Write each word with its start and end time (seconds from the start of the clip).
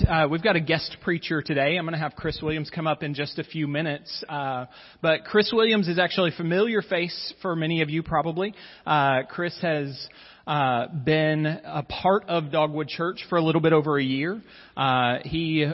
Uh, 0.00 0.26
we've 0.30 0.42
got 0.42 0.56
a 0.56 0.60
guest 0.60 0.96
preacher 1.02 1.42
today. 1.42 1.76
I'm 1.76 1.84
going 1.84 1.92
to 1.92 1.98
have 1.98 2.14
Chris 2.16 2.40
Williams 2.42 2.70
come 2.70 2.86
up 2.86 3.02
in 3.02 3.12
just 3.14 3.38
a 3.38 3.44
few 3.44 3.66
minutes. 3.66 4.24
Uh, 4.26 4.66
but 5.02 5.24
Chris 5.24 5.50
Williams 5.52 5.86
is 5.86 5.98
actually 5.98 6.30
a 6.30 6.36
familiar 6.36 6.80
face 6.80 7.34
for 7.42 7.54
many 7.54 7.82
of 7.82 7.90
you, 7.90 8.02
probably. 8.02 8.54
Uh, 8.86 9.22
Chris 9.28 9.56
has 9.60 10.08
uh, 10.46 10.86
been 10.88 11.44
a 11.46 11.82
part 11.82 12.24
of 12.28 12.50
Dogwood 12.50 12.88
Church 12.88 13.24
for 13.28 13.36
a 13.36 13.42
little 13.42 13.60
bit 13.60 13.74
over 13.74 13.98
a 13.98 14.02
year. 14.02 14.40
Uh, 14.76 15.18
he 15.24 15.70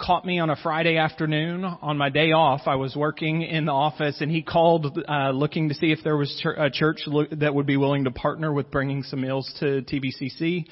caught 0.00 0.24
me 0.24 0.38
on 0.38 0.48
a 0.48 0.56
Friday 0.56 0.96
afternoon 0.96 1.64
on 1.64 1.98
my 1.98 2.08
day 2.08 2.32
off. 2.32 2.62
I 2.66 2.76
was 2.76 2.96
working 2.96 3.42
in 3.42 3.66
the 3.66 3.72
office, 3.72 4.20
and 4.20 4.30
he 4.30 4.42
called 4.42 4.98
uh, 5.06 5.30
looking 5.30 5.68
to 5.68 5.74
see 5.74 5.92
if 5.92 5.98
there 6.04 6.16
was 6.16 6.42
a 6.56 6.70
church 6.70 7.00
that 7.32 7.54
would 7.54 7.66
be 7.66 7.76
willing 7.76 8.04
to 8.04 8.10
partner 8.12 8.52
with 8.52 8.70
bringing 8.70 9.02
some 9.02 9.20
meals 9.20 9.52
to 9.60 9.82
TVCC. 9.82 10.64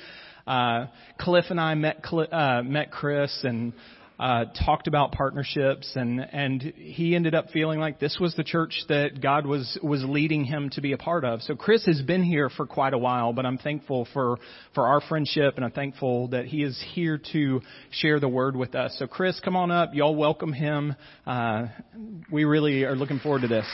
Uh, 0.46 0.86
Cliff 1.18 1.46
and 1.50 1.60
I 1.60 1.74
met 1.74 2.04
uh, 2.12 2.62
met 2.62 2.90
Chris 2.90 3.40
and 3.42 3.72
uh, 4.18 4.46
talked 4.64 4.86
about 4.86 5.12
partnerships, 5.12 5.92
and 5.94 6.20
and 6.20 6.62
he 6.62 7.14
ended 7.14 7.34
up 7.34 7.50
feeling 7.50 7.78
like 7.78 7.98
this 7.98 8.16
was 8.18 8.34
the 8.34 8.44
church 8.44 8.84
that 8.88 9.20
God 9.20 9.44
was 9.46 9.78
was 9.82 10.02
leading 10.04 10.44
him 10.44 10.70
to 10.70 10.80
be 10.80 10.92
a 10.92 10.98
part 10.98 11.24
of. 11.24 11.42
So 11.42 11.54
Chris 11.54 11.84
has 11.86 12.00
been 12.00 12.22
here 12.22 12.48
for 12.48 12.66
quite 12.66 12.94
a 12.94 12.98
while, 12.98 13.32
but 13.32 13.44
I'm 13.44 13.58
thankful 13.58 14.08
for 14.14 14.38
for 14.74 14.86
our 14.86 15.00
friendship, 15.02 15.56
and 15.56 15.64
I'm 15.64 15.72
thankful 15.72 16.28
that 16.28 16.46
he 16.46 16.62
is 16.62 16.82
here 16.94 17.20
to 17.32 17.60
share 17.90 18.18
the 18.20 18.28
word 18.28 18.56
with 18.56 18.74
us. 18.74 18.96
So 18.98 19.06
Chris, 19.06 19.38
come 19.40 19.56
on 19.56 19.70
up. 19.70 19.90
Y'all 19.94 20.16
welcome 20.16 20.52
him. 20.52 20.94
Uh, 21.26 21.66
we 22.30 22.44
really 22.44 22.84
are 22.84 22.96
looking 22.96 23.18
forward 23.18 23.42
to 23.42 23.48
this. 23.48 23.66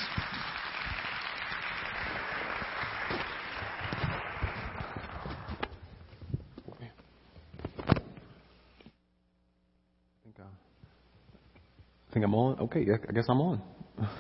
Think 12.12 12.27
I'm 12.27 12.34
on. 12.34 12.61
Okay, 12.61 12.87
I 13.09 13.13
guess 13.13 13.24
I'm 13.29 13.41
on. 13.41 13.63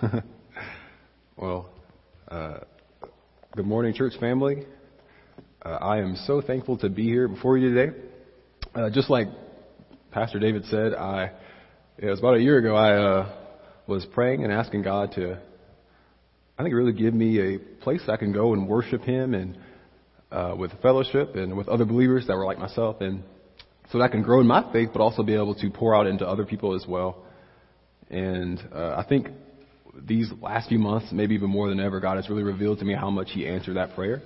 well, 1.36 1.68
uh, 2.26 2.60
good 3.54 3.66
morning, 3.66 3.92
church 3.92 4.14
family. 4.18 4.64
Uh, 5.62 5.68
I 5.68 5.98
am 5.98 6.16
so 6.26 6.40
thankful 6.40 6.78
to 6.78 6.88
be 6.88 7.04
here 7.04 7.28
before 7.28 7.58
you 7.58 7.74
today. 7.74 7.96
Uh, 8.74 8.88
just 8.88 9.10
like 9.10 9.26
Pastor 10.10 10.38
David 10.38 10.64
said, 10.66 10.94
I 10.94 11.32
it 11.98 12.06
was 12.06 12.18
about 12.18 12.36
a 12.36 12.40
year 12.40 12.56
ago. 12.56 12.74
I 12.74 12.96
uh, 12.96 13.34
was 13.86 14.06
praying 14.14 14.42
and 14.42 14.50
asking 14.50 14.84
God 14.84 15.12
to, 15.16 15.38
I 16.58 16.62
think, 16.62 16.74
really 16.74 16.94
give 16.94 17.12
me 17.12 17.40
a 17.40 17.58
place 17.58 18.00
I 18.08 18.16
can 18.16 18.32
go 18.32 18.54
and 18.54 18.66
worship 18.66 19.02
Him 19.02 19.34
and 19.34 19.58
uh, 20.30 20.54
with 20.56 20.70
fellowship 20.80 21.36
and 21.36 21.58
with 21.58 21.68
other 21.68 21.84
believers 21.84 22.26
that 22.28 22.36
were 22.38 22.46
like 22.46 22.58
myself, 22.58 23.02
and 23.02 23.22
so 23.90 23.98
that 23.98 24.04
I 24.04 24.08
can 24.08 24.22
grow 24.22 24.40
in 24.40 24.46
my 24.46 24.72
faith, 24.72 24.88
but 24.94 25.02
also 25.02 25.22
be 25.22 25.34
able 25.34 25.54
to 25.56 25.70
pour 25.70 25.94
out 25.94 26.06
into 26.06 26.26
other 26.26 26.46
people 26.46 26.74
as 26.74 26.86
well. 26.88 27.26
And 28.12 28.62
uh, 28.74 28.94
I 28.96 29.04
think 29.08 29.28
these 30.06 30.30
last 30.40 30.68
few 30.68 30.78
months, 30.78 31.08
maybe 31.12 31.34
even 31.34 31.50
more 31.50 31.68
than 31.68 31.80
ever, 31.80 31.98
God 31.98 32.16
has 32.16 32.28
really 32.28 32.42
revealed 32.42 32.78
to 32.78 32.84
me 32.84 32.94
how 32.94 33.10
much 33.10 33.28
He 33.32 33.46
answered 33.46 33.76
that 33.76 33.94
prayer. 33.94 34.22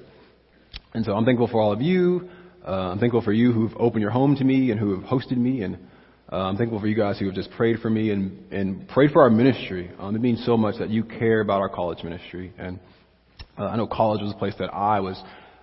And 0.93 1.05
so 1.05 1.13
I'm 1.13 1.25
thankful 1.25 1.49
for 1.49 1.61
all 1.61 1.73
of 1.73 1.81
you. 1.81 2.29
Uh, 2.67 2.91
I'm 2.91 2.99
thankful 2.99 3.23
for 3.23 3.33
you 3.33 3.53
who've 3.53 3.75
opened 3.77 4.03
your 4.03 4.11
home 4.11 4.35
to 4.37 4.45
me 4.45 4.71
and 4.71 4.81
who 4.81 4.99
have 4.99 5.05
hosted 5.05 5.37
me. 5.37 5.63
And 5.63 5.79
uh, 6.33 6.37
I'm 6.37 6.57
thankful 6.57 6.81
for 6.81 6.89
you 6.89 6.97
guys 6.97 7.19
who 7.19 7.27
have 7.27 7.35
just 7.35 7.51
prayed 7.53 7.79
for 7.79 7.89
me 7.89 8.11
and, 8.11 8.53
and 8.53 8.89
prayed 8.89 9.13
for 9.13 9.23
our 9.23 9.31
ministry. 9.31 9.91
Um, 9.99 10.17
it 10.17 10.21
means 10.21 10.45
so 10.45 10.57
much 10.57 10.79
that 10.79 10.91
you 10.91 11.05
care 11.05 11.41
about 11.41 11.61
our 11.61 11.69
college 11.69 12.03
ministry. 12.03 12.53
And 12.59 12.81
uh, 13.57 13.67
I 13.67 13.77
know 13.77 13.87
college 13.87 14.21
was 14.21 14.33
a 14.33 14.37
place 14.37 14.55
that 14.59 14.75
I 14.75 14.99
was 14.99 15.23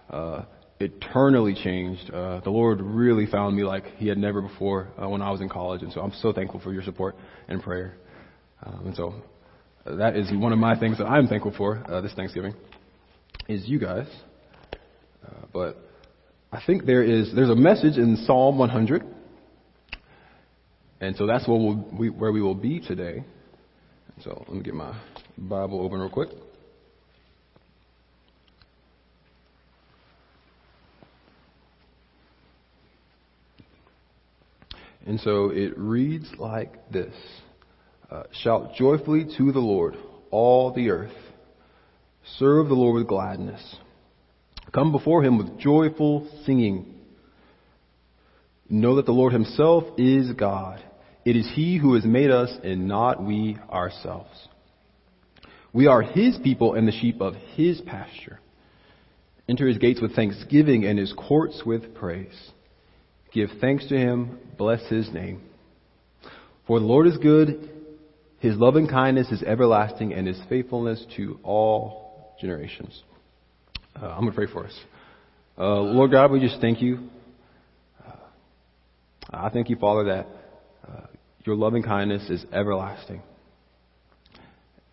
uh, 0.09 0.43
eternally 0.79 1.55
changed. 1.61 2.09
Uh, 2.09 2.39
the 2.41 2.49
Lord 2.49 2.79
really 2.79 3.25
found 3.25 3.55
me 3.55 3.63
like 3.63 3.85
He 3.97 4.07
had 4.07 4.17
never 4.17 4.41
before 4.41 4.89
uh, 5.01 5.09
when 5.09 5.21
I 5.21 5.31
was 5.31 5.41
in 5.41 5.49
college. 5.49 5.81
And 5.81 5.91
so 5.91 5.99
I'm 5.99 6.13
so 6.21 6.31
thankful 6.31 6.61
for 6.61 6.71
your 6.71 6.83
support 6.83 7.15
and 7.49 7.61
prayer. 7.61 7.97
Um, 8.65 8.87
and 8.87 8.95
so 8.95 9.13
uh, 9.85 9.95
that 9.95 10.15
is 10.15 10.31
one 10.31 10.53
of 10.53 10.59
my 10.59 10.79
things 10.79 10.97
that 10.97 11.05
I'm 11.05 11.27
thankful 11.27 11.53
for 11.57 11.83
uh, 11.89 12.01
this 12.01 12.13
Thanksgiving 12.13 12.53
is 13.47 13.67
you 13.67 13.79
guys. 13.79 14.07
Uh, 15.25 15.45
but 15.51 15.77
I 16.51 16.61
think 16.65 16.85
there 16.85 17.03
is 17.03 17.33
there's 17.35 17.49
a 17.49 17.55
message 17.55 17.97
in 17.97 18.15
Psalm 18.25 18.57
100, 18.57 19.03
and 21.01 21.15
so 21.17 21.25
that's 21.25 21.47
where, 21.47 21.57
we'll, 21.57 21.85
we, 21.97 22.09
where 22.09 22.31
we 22.31 22.41
will 22.41 22.55
be 22.55 22.79
today. 22.79 23.23
So 24.23 24.45
let 24.47 24.55
me 24.55 24.63
get 24.63 24.73
my 24.73 24.97
Bible 25.37 25.81
open 25.81 25.99
real 25.99 26.09
quick. 26.09 26.29
And 35.05 35.19
so 35.19 35.49
it 35.49 35.77
reads 35.77 36.27
like 36.37 36.89
this. 36.89 37.13
Uh, 38.13 38.21
shout 38.31 38.75
joyfully 38.75 39.25
to 39.39 39.51
the 39.51 39.59
Lord, 39.59 39.95
all 40.29 40.71
the 40.71 40.91
earth. 40.91 41.15
Serve 42.37 42.67
the 42.67 42.75
Lord 42.75 42.99
with 42.99 43.07
gladness. 43.07 43.75
Come 44.71 44.91
before 44.91 45.23
him 45.23 45.39
with 45.39 45.57
joyful 45.59 46.29
singing. 46.45 46.93
Know 48.69 48.97
that 48.97 49.07
the 49.07 49.11
Lord 49.11 49.33
himself 49.33 49.85
is 49.97 50.31
God. 50.33 50.83
It 51.25 51.35
is 51.35 51.51
he 51.55 51.79
who 51.79 51.95
has 51.95 52.05
made 52.05 52.29
us 52.29 52.51
and 52.63 52.87
not 52.87 53.23
we 53.23 53.57
ourselves. 53.67 54.47
We 55.73 55.87
are 55.87 56.03
his 56.03 56.37
people 56.37 56.75
and 56.75 56.87
the 56.87 56.91
sheep 56.91 57.19
of 57.19 57.33
his 57.55 57.81
pasture. 57.81 58.39
Enter 59.49 59.67
his 59.67 59.79
gates 59.79 60.01
with 60.01 60.15
thanksgiving 60.15 60.85
and 60.85 60.99
his 60.99 61.13
courts 61.13 61.63
with 61.65 61.95
praise. 61.95 62.51
Give 63.31 63.49
thanks 63.59 63.87
to 63.87 63.97
him, 63.97 64.37
bless 64.55 64.85
his 64.85 65.11
name. 65.11 65.41
For 66.67 66.79
the 66.79 66.85
Lord 66.85 67.07
is 67.07 67.17
good, 67.17 67.71
his 68.43 68.57
loving 68.57 68.89
kindness 68.89 69.31
is 69.31 69.41
everlasting 69.41 70.11
and 70.11 70.27
his 70.27 70.37
faithfulness 70.49 71.01
to 71.15 71.39
all 71.43 72.35
generations. 72.41 73.01
Uh, 73.95 74.07
I'm 74.07 74.19
going 74.19 74.31
to 74.31 74.35
pray 74.35 74.47
for 74.51 74.65
us. 74.65 74.77
Uh, 75.57 75.79
Lord 75.79 76.11
God, 76.11 76.29
we 76.29 76.41
just 76.41 76.59
thank 76.59 76.81
you. 76.81 77.07
Uh, 78.05 78.17
I 79.31 79.47
thank 79.47 79.69
you, 79.69 79.77
Father, 79.77 80.03
that 80.03 80.27
uh, 80.85 81.05
your 81.45 81.55
loving 81.55 81.83
kindness 81.83 82.29
is 82.29 82.45
everlasting. 82.51 83.21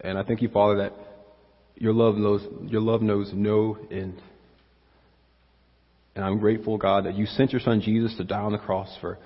And 0.01 0.17
I 0.17 0.23
thank 0.23 0.43
you, 0.43 0.49
Father, 0.49 0.77
that 0.85 0.93
your 1.75 1.93
love 1.93 2.15
knows, 2.15 2.47
your 2.69 2.83
love 2.83 3.03
knows 3.03 3.33
no 3.35 3.79
end. 3.91 4.23
And 6.15 6.25
I'm 6.25 6.39
grateful, 6.39 6.79
God, 6.79 7.05
that 7.07 7.17
you 7.17 7.27
sent 7.27 7.51
your 7.51 7.63
son 7.63 7.81
Jesus 7.81 8.17
to 8.17 8.23
die 8.23 8.43
on 8.43 8.53
the 8.53 8.59
cross 8.59 8.97
for 9.01 9.19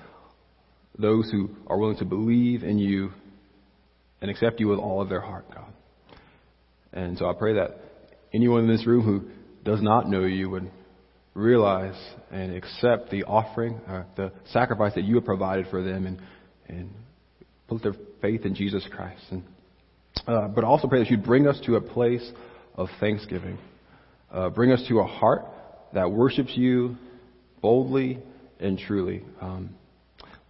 those 0.99 1.31
who 1.31 1.51
are 1.67 1.77
willing 1.77 1.99
to 1.99 2.07
believe 2.07 2.63
in 2.63 2.79
you 2.79 3.13
and 4.21 4.31
accept 4.31 4.61
you 4.61 4.69
with 4.69 4.79
all 4.79 5.01
of 5.01 5.09
their 5.09 5.21
heart, 5.21 5.47
God. 5.55 5.73
And 6.93 7.19
so 7.19 7.29
I 7.29 7.33
pray 7.35 7.55
that 7.55 7.79
anyone 8.33 8.63
in 8.63 8.69
this 8.69 8.87
room 8.87 9.03
who 9.03 9.31
does 9.65 9.83
not 9.83 10.09
know 10.09 10.25
you 10.25 10.51
would 10.51 10.71
realize 11.35 12.01
and 12.31 12.55
accept 12.55 13.11
the 13.11 13.25
offering, 13.25 13.81
uh, 13.89 14.05
the 14.17 14.33
sacrifice 14.47 14.95
that 14.95 15.05
you 15.05 15.17
have 15.17 15.25
provided 15.25 15.67
for 15.71 15.83
them, 15.83 16.07
and 16.07 16.21
and 16.69 16.91
put 17.69 17.83
their 17.83 17.95
faith 18.23 18.45
in 18.45 18.55
Jesus 18.55 18.87
Christ. 18.91 19.23
And 19.31 19.43
uh, 20.27 20.49
but 20.49 20.65
also 20.65 20.89
pray 20.89 21.01
that 21.01 21.11
you'd 21.11 21.25
bring 21.25 21.47
us 21.47 21.61
to 21.67 21.77
a 21.77 21.81
place 21.81 22.33
of 22.77 22.89
thanksgiving, 23.01 23.59
uh, 24.33 24.49
bring 24.51 24.73
us 24.73 24.85
to 24.89 25.01
a 25.01 25.05
heart 25.05 25.45
that 25.93 26.11
worships 26.11 26.53
you 26.55 26.97
boldly 27.61 28.23
and 28.61 28.79
truly. 28.79 29.25
Um, 29.41 29.71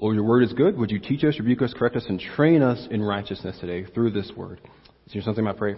Lord, 0.04 0.16
your 0.16 0.24
word 0.24 0.42
is 0.42 0.52
good. 0.52 0.76
Would 0.76 0.90
you 0.90 0.98
teach 0.98 1.24
us, 1.24 1.38
rebuke 1.38 1.62
us, 1.62 1.72
correct 1.72 1.96
us, 1.96 2.04
and 2.10 2.20
train 2.20 2.60
us 2.60 2.86
in 2.90 3.02
righteousness 3.02 3.56
today 3.58 3.90
through 3.94 4.10
this 4.10 4.30
word? 4.36 4.60
Is 5.06 5.14
there 5.14 5.22
something 5.22 5.46
I 5.46 5.54
pray? 5.54 5.76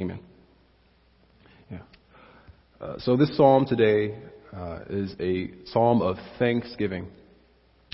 Amen. 0.00 0.18
Yeah. 1.70 1.80
Uh, 2.80 2.94
so 3.00 3.18
this 3.18 3.36
psalm 3.36 3.66
today 3.66 4.16
uh, 4.56 4.78
is 4.88 5.14
a 5.20 5.50
psalm 5.66 6.00
of 6.00 6.16
thanksgiving. 6.38 7.08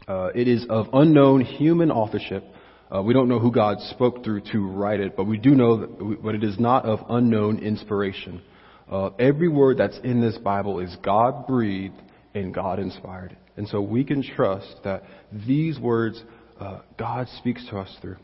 Uh, 0.07 0.29
it 0.37 0.47
is 0.47 0.65
of 0.71 0.87
unknown 0.93 1.41
human 1.41 1.91
authorship. 1.91 2.45
Uh, 2.89 3.03
we 3.03 3.13
don't 3.13 3.29
know 3.29 3.41
who 3.41 3.51
God 3.51 3.79
spoke 3.91 4.23
through 4.23 4.43
to 4.53 4.65
write 4.65 5.01
it, 5.01 5.17
but 5.17 5.25
we 5.25 5.37
do 5.37 5.51
know 5.51 5.81
that, 5.81 6.23
but 6.23 6.37
it 6.37 6.45
is 6.45 6.61
not 6.61 6.85
of 6.85 7.01
unknown 7.09 7.59
inspiration. 7.59 8.41
Uh, 8.89 9.11
every 9.19 9.49
word 9.49 9.79
that's 9.79 9.99
in 10.05 10.21
this 10.21 10.39
Bible 10.39 10.79
is 10.79 10.97
God 11.05 11.49
breathed 11.49 12.01
and 12.37 12.55
God 12.55 12.79
inspired. 12.79 13.37
And 13.57 13.69
so 13.69 13.81
we 13.81 14.05
can 14.05 14.23
trust 14.23 14.77
that 14.85 15.05
these 15.47 15.79
words 15.79 16.23
uh, 16.59 16.81
God 16.99 17.27
speaks 17.39 17.67
to 17.71 17.79
us 17.79 17.95
through. 18.01 18.17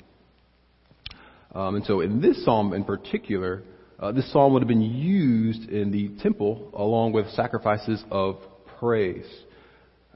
Um, 1.54 1.76
and 1.76 1.84
so 1.84 2.00
in 2.00 2.20
this 2.20 2.44
psalm 2.44 2.72
in 2.72 2.84
particular, 2.84 3.62
uh, 3.98 4.12
this 4.12 4.30
psalm 4.32 4.52
would 4.52 4.62
have 4.62 4.69
been 4.69 4.80
used 4.80 5.69
in 5.70 5.90
the 5.90 6.10
temple 6.22 6.70
along 6.75 7.12
with 7.12 7.28
sacrifices 7.30 8.02
of 8.10 8.36
praise. 8.78 9.26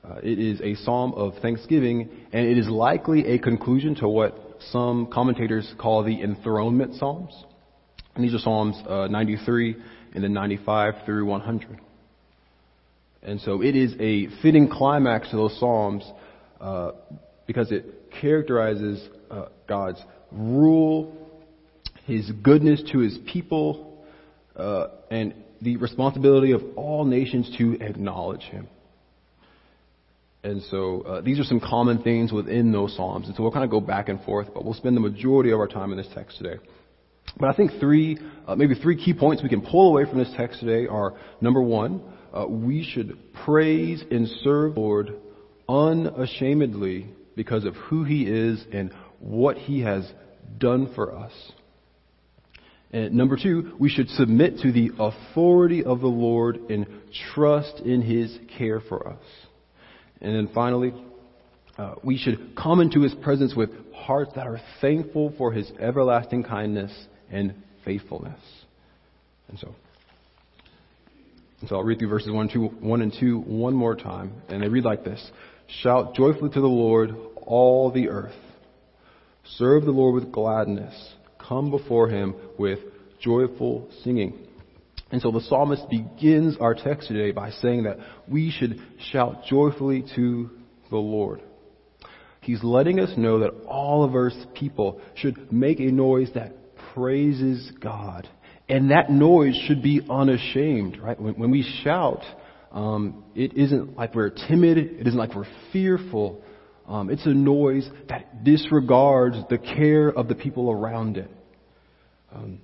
Uh, 0.04 0.16
it 0.22 0.38
is 0.38 0.60
a 0.60 0.74
psalm 0.84 1.14
of 1.14 1.34
thanksgiving, 1.42 2.08
and 2.32 2.46
it 2.46 2.58
is 2.58 2.68
likely 2.68 3.26
a 3.26 3.38
conclusion 3.38 3.94
to 3.96 4.08
what 4.08 4.36
some 4.70 5.06
commentators 5.06 5.72
call 5.78 6.02
the 6.04 6.22
enthronement 6.22 6.94
psalms. 6.96 7.32
And 8.14 8.24
these 8.24 8.34
are 8.34 8.38
Psalms 8.38 8.76
uh, 8.86 9.08
93 9.08 9.76
and 10.14 10.22
then 10.22 10.32
95 10.32 10.94
through 11.06 11.24
100. 11.24 11.80
And 13.22 13.40
so 13.40 13.62
it 13.62 13.76
is 13.76 13.94
a 14.00 14.28
fitting 14.42 14.68
climax 14.68 15.30
to 15.30 15.36
those 15.36 15.58
Psalms 15.58 16.04
uh, 16.60 16.92
because 17.46 17.70
it 17.70 18.10
characterizes 18.20 19.08
uh, 19.30 19.46
God's 19.68 20.00
rule, 20.32 21.16
His 22.04 22.30
goodness 22.42 22.82
to 22.92 22.98
His 22.98 23.18
people, 23.32 24.04
uh, 24.56 24.88
and 25.10 25.34
the 25.60 25.76
responsibility 25.76 26.52
of 26.52 26.62
all 26.74 27.04
nations 27.04 27.54
to 27.58 27.78
acknowledge 27.80 28.42
Him. 28.42 28.68
And 30.44 30.60
so 30.62 31.02
uh, 31.02 31.20
these 31.20 31.38
are 31.38 31.44
some 31.44 31.60
common 31.60 32.02
themes 32.02 32.32
within 32.32 32.72
those 32.72 32.96
Psalms. 32.96 33.28
And 33.28 33.36
so 33.36 33.44
we'll 33.44 33.52
kind 33.52 33.64
of 33.64 33.70
go 33.70 33.80
back 33.80 34.08
and 34.08 34.20
forth, 34.24 34.48
but 34.52 34.64
we'll 34.64 34.74
spend 34.74 34.96
the 34.96 35.00
majority 35.00 35.52
of 35.52 35.60
our 35.60 35.68
time 35.68 35.92
in 35.92 35.96
this 35.96 36.08
text 36.14 36.38
today. 36.38 36.56
But 37.38 37.48
I 37.48 37.52
think 37.52 37.72
three, 37.78 38.18
uh, 38.48 38.56
maybe 38.56 38.74
three 38.74 38.96
key 39.02 39.14
points 39.14 39.42
we 39.42 39.48
can 39.48 39.62
pull 39.62 39.88
away 39.90 40.04
from 40.04 40.18
this 40.18 40.32
text 40.36 40.58
today 40.58 40.88
are 40.88 41.14
number 41.40 41.62
one, 41.62 42.02
uh, 42.32 42.46
we 42.48 42.84
should 42.84 43.18
praise 43.44 44.02
and 44.10 44.28
serve 44.42 44.74
the 44.74 44.80
Lord 44.80 45.14
unashamedly 45.68 47.08
because 47.36 47.64
of 47.64 47.74
who 47.74 48.04
He 48.04 48.22
is 48.22 48.64
and 48.72 48.92
what 49.20 49.56
He 49.56 49.80
has 49.80 50.10
done 50.58 50.92
for 50.94 51.16
us. 51.16 51.32
And 52.92 53.14
number 53.14 53.38
two, 53.42 53.74
we 53.78 53.88
should 53.88 54.08
submit 54.10 54.58
to 54.58 54.72
the 54.72 54.90
authority 54.98 55.82
of 55.82 56.00
the 56.00 56.06
Lord 56.06 56.56
and 56.70 56.86
trust 57.34 57.80
in 57.80 58.02
His 58.02 58.38
care 58.58 58.80
for 58.80 59.08
us. 59.08 59.22
And 60.20 60.34
then 60.34 60.54
finally, 60.54 60.92
uh, 61.78 61.94
we 62.04 62.18
should 62.18 62.54
come 62.54 62.80
into 62.80 63.00
His 63.00 63.14
presence 63.14 63.54
with 63.56 63.70
hearts 63.94 64.32
that 64.36 64.46
are 64.46 64.60
thankful 64.80 65.34
for 65.38 65.52
His 65.52 65.70
everlasting 65.80 66.44
kindness 66.44 66.92
and 67.30 67.54
faithfulness. 67.84 68.40
And 69.48 69.58
so, 69.58 69.74
so 71.68 71.76
I'll 71.76 71.84
read 71.84 71.98
through 71.98 72.08
verses 72.08 72.30
1, 72.30 72.48
two, 72.48 72.66
1 72.66 73.02
and 73.02 73.14
2 73.18 73.38
one 73.40 73.74
more 73.74 73.94
time. 73.94 74.42
And 74.48 74.62
they 74.62 74.68
read 74.68 74.84
like 74.84 75.04
this 75.04 75.30
Shout 75.82 76.14
joyfully 76.14 76.50
to 76.50 76.60
the 76.60 76.66
Lord, 76.66 77.14
all 77.36 77.90
the 77.90 78.08
earth. 78.08 78.34
Serve 79.56 79.84
the 79.84 79.90
Lord 79.90 80.14
with 80.14 80.32
gladness. 80.32 80.94
Come 81.38 81.70
before 81.70 82.08
him 82.08 82.34
with 82.58 82.78
joyful 83.20 83.88
singing. 84.02 84.48
And 85.10 85.20
so 85.20 85.30
the 85.30 85.40
psalmist 85.40 85.88
begins 85.90 86.56
our 86.58 86.74
text 86.74 87.08
today 87.08 87.32
by 87.32 87.50
saying 87.50 87.84
that 87.84 87.98
we 88.26 88.50
should 88.50 88.80
shout 89.10 89.44
joyfully 89.44 90.04
to 90.16 90.50
the 90.90 90.96
Lord. 90.96 91.42
He's 92.40 92.62
letting 92.64 92.98
us 92.98 93.12
know 93.16 93.40
that 93.40 93.50
all 93.66 94.04
of 94.04 94.16
earth's 94.16 94.46
people 94.54 95.00
should 95.14 95.52
make 95.52 95.80
a 95.80 95.92
noise 95.92 96.30
that 96.34 96.54
praises 96.94 97.70
God. 97.80 98.28
And 98.72 98.90
that 98.90 99.10
noise 99.10 99.54
should 99.66 99.82
be 99.82 100.00
unashamed, 100.08 100.96
right? 100.98 101.20
When, 101.20 101.34
when 101.34 101.50
we 101.50 101.62
shout, 101.84 102.22
um, 102.70 103.22
it 103.34 103.52
isn't 103.52 103.98
like 103.98 104.14
we're 104.14 104.30
timid. 104.30 104.78
It 104.78 105.06
isn't 105.06 105.18
like 105.18 105.34
we're 105.34 105.44
fearful. 105.74 106.42
Um, 106.88 107.10
it's 107.10 107.26
a 107.26 107.34
noise 107.34 107.86
that 108.08 108.44
disregards 108.44 109.36
the 109.50 109.58
care 109.58 110.08
of 110.08 110.26
the 110.26 110.34
people 110.34 110.70
around 110.70 111.18
it. 111.18 111.30
Um, 112.34 112.60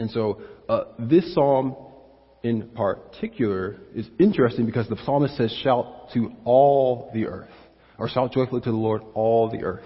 and 0.00 0.10
so 0.10 0.42
uh, 0.68 0.86
this 0.98 1.32
psalm 1.34 1.76
in 2.42 2.70
particular 2.70 3.76
is 3.94 4.08
interesting 4.18 4.66
because 4.66 4.88
the 4.88 4.98
psalmist 5.04 5.36
says, 5.36 5.56
Shout 5.62 6.10
to 6.14 6.32
all 6.44 7.12
the 7.14 7.26
earth, 7.26 7.48
or 7.96 8.08
shout 8.08 8.32
joyfully 8.32 8.60
to 8.62 8.70
the 8.72 8.76
Lord, 8.76 9.02
all 9.14 9.48
the 9.48 9.62
earth. 9.62 9.84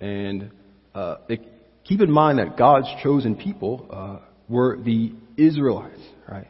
And 0.00 0.50
uh, 0.96 1.18
it, 1.28 1.42
keep 1.84 2.00
in 2.00 2.10
mind 2.10 2.40
that 2.40 2.58
God's 2.58 2.88
chosen 3.04 3.36
people 3.36 3.86
uh, 3.88 4.28
were 4.48 4.76
the 4.76 5.12
Israelites, 5.36 6.00
right? 6.28 6.48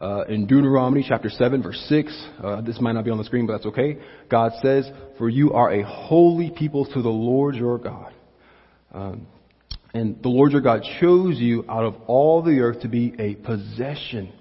Uh, 0.00 0.24
in 0.28 0.46
Deuteronomy 0.46 1.04
chapter 1.08 1.30
7 1.30 1.62
verse 1.62 1.80
6, 1.88 2.26
uh, 2.42 2.60
this 2.62 2.80
might 2.80 2.92
not 2.92 3.04
be 3.04 3.10
on 3.10 3.18
the 3.18 3.24
screen, 3.24 3.46
but 3.46 3.52
that's 3.52 3.66
okay. 3.66 3.98
God 4.28 4.50
says, 4.60 4.90
for 5.16 5.28
you 5.28 5.52
are 5.52 5.72
a 5.72 5.84
holy 5.84 6.50
people 6.50 6.86
to 6.86 7.02
the 7.02 7.08
Lord 7.08 7.54
your 7.54 7.78
God. 7.78 8.12
Um, 8.92 9.26
and 9.94 10.20
the 10.22 10.28
Lord 10.28 10.52
your 10.52 10.60
God 10.60 10.82
chose 11.00 11.38
you 11.38 11.64
out 11.68 11.84
of 11.84 11.94
all 12.06 12.42
the 12.42 12.60
earth 12.60 12.80
to 12.80 12.88
be 12.88 13.14
a 13.18 13.36
possession, 13.36 14.32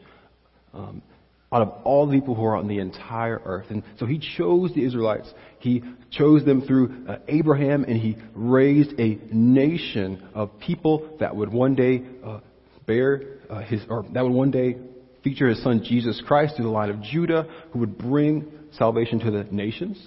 um, 0.74 1.04
out 1.52 1.62
of 1.62 1.70
all 1.84 2.08
the 2.08 2.14
people 2.14 2.34
who 2.34 2.44
are 2.44 2.56
on 2.56 2.68
the 2.68 2.80
entire 2.80 3.40
earth. 3.46 3.68
And 3.70 3.84
so 4.00 4.06
he 4.06 4.20
chose 4.38 4.74
the 4.74 4.84
Israelites. 4.84 5.32
He 5.60 5.84
chose 6.10 6.44
them 6.44 6.62
through 6.62 7.06
uh, 7.08 7.18
Abraham 7.28 7.84
and 7.84 7.98
he 7.98 8.18
raised 8.34 9.00
a 9.00 9.20
nation 9.32 10.28
of 10.34 10.60
people 10.60 11.18
that 11.20 11.36
would 11.36 11.52
one 11.52 11.76
day 11.76 12.02
uh, 12.26 12.40
bear 12.86 13.22
uh, 13.50 13.62
his, 13.62 13.82
or 13.90 14.06
that 14.14 14.24
would 14.24 14.32
one 14.32 14.52
day 14.52 14.78
feature 15.24 15.48
his 15.48 15.62
son 15.64 15.84
Jesus 15.84 16.22
Christ 16.26 16.56
through 16.56 16.66
the 16.66 16.72
line 16.72 16.90
of 16.90 17.02
Judah, 17.02 17.48
who 17.72 17.80
would 17.80 17.98
bring 17.98 18.52
salvation 18.78 19.20
to 19.20 19.32
the 19.32 19.44
nations. 19.52 20.04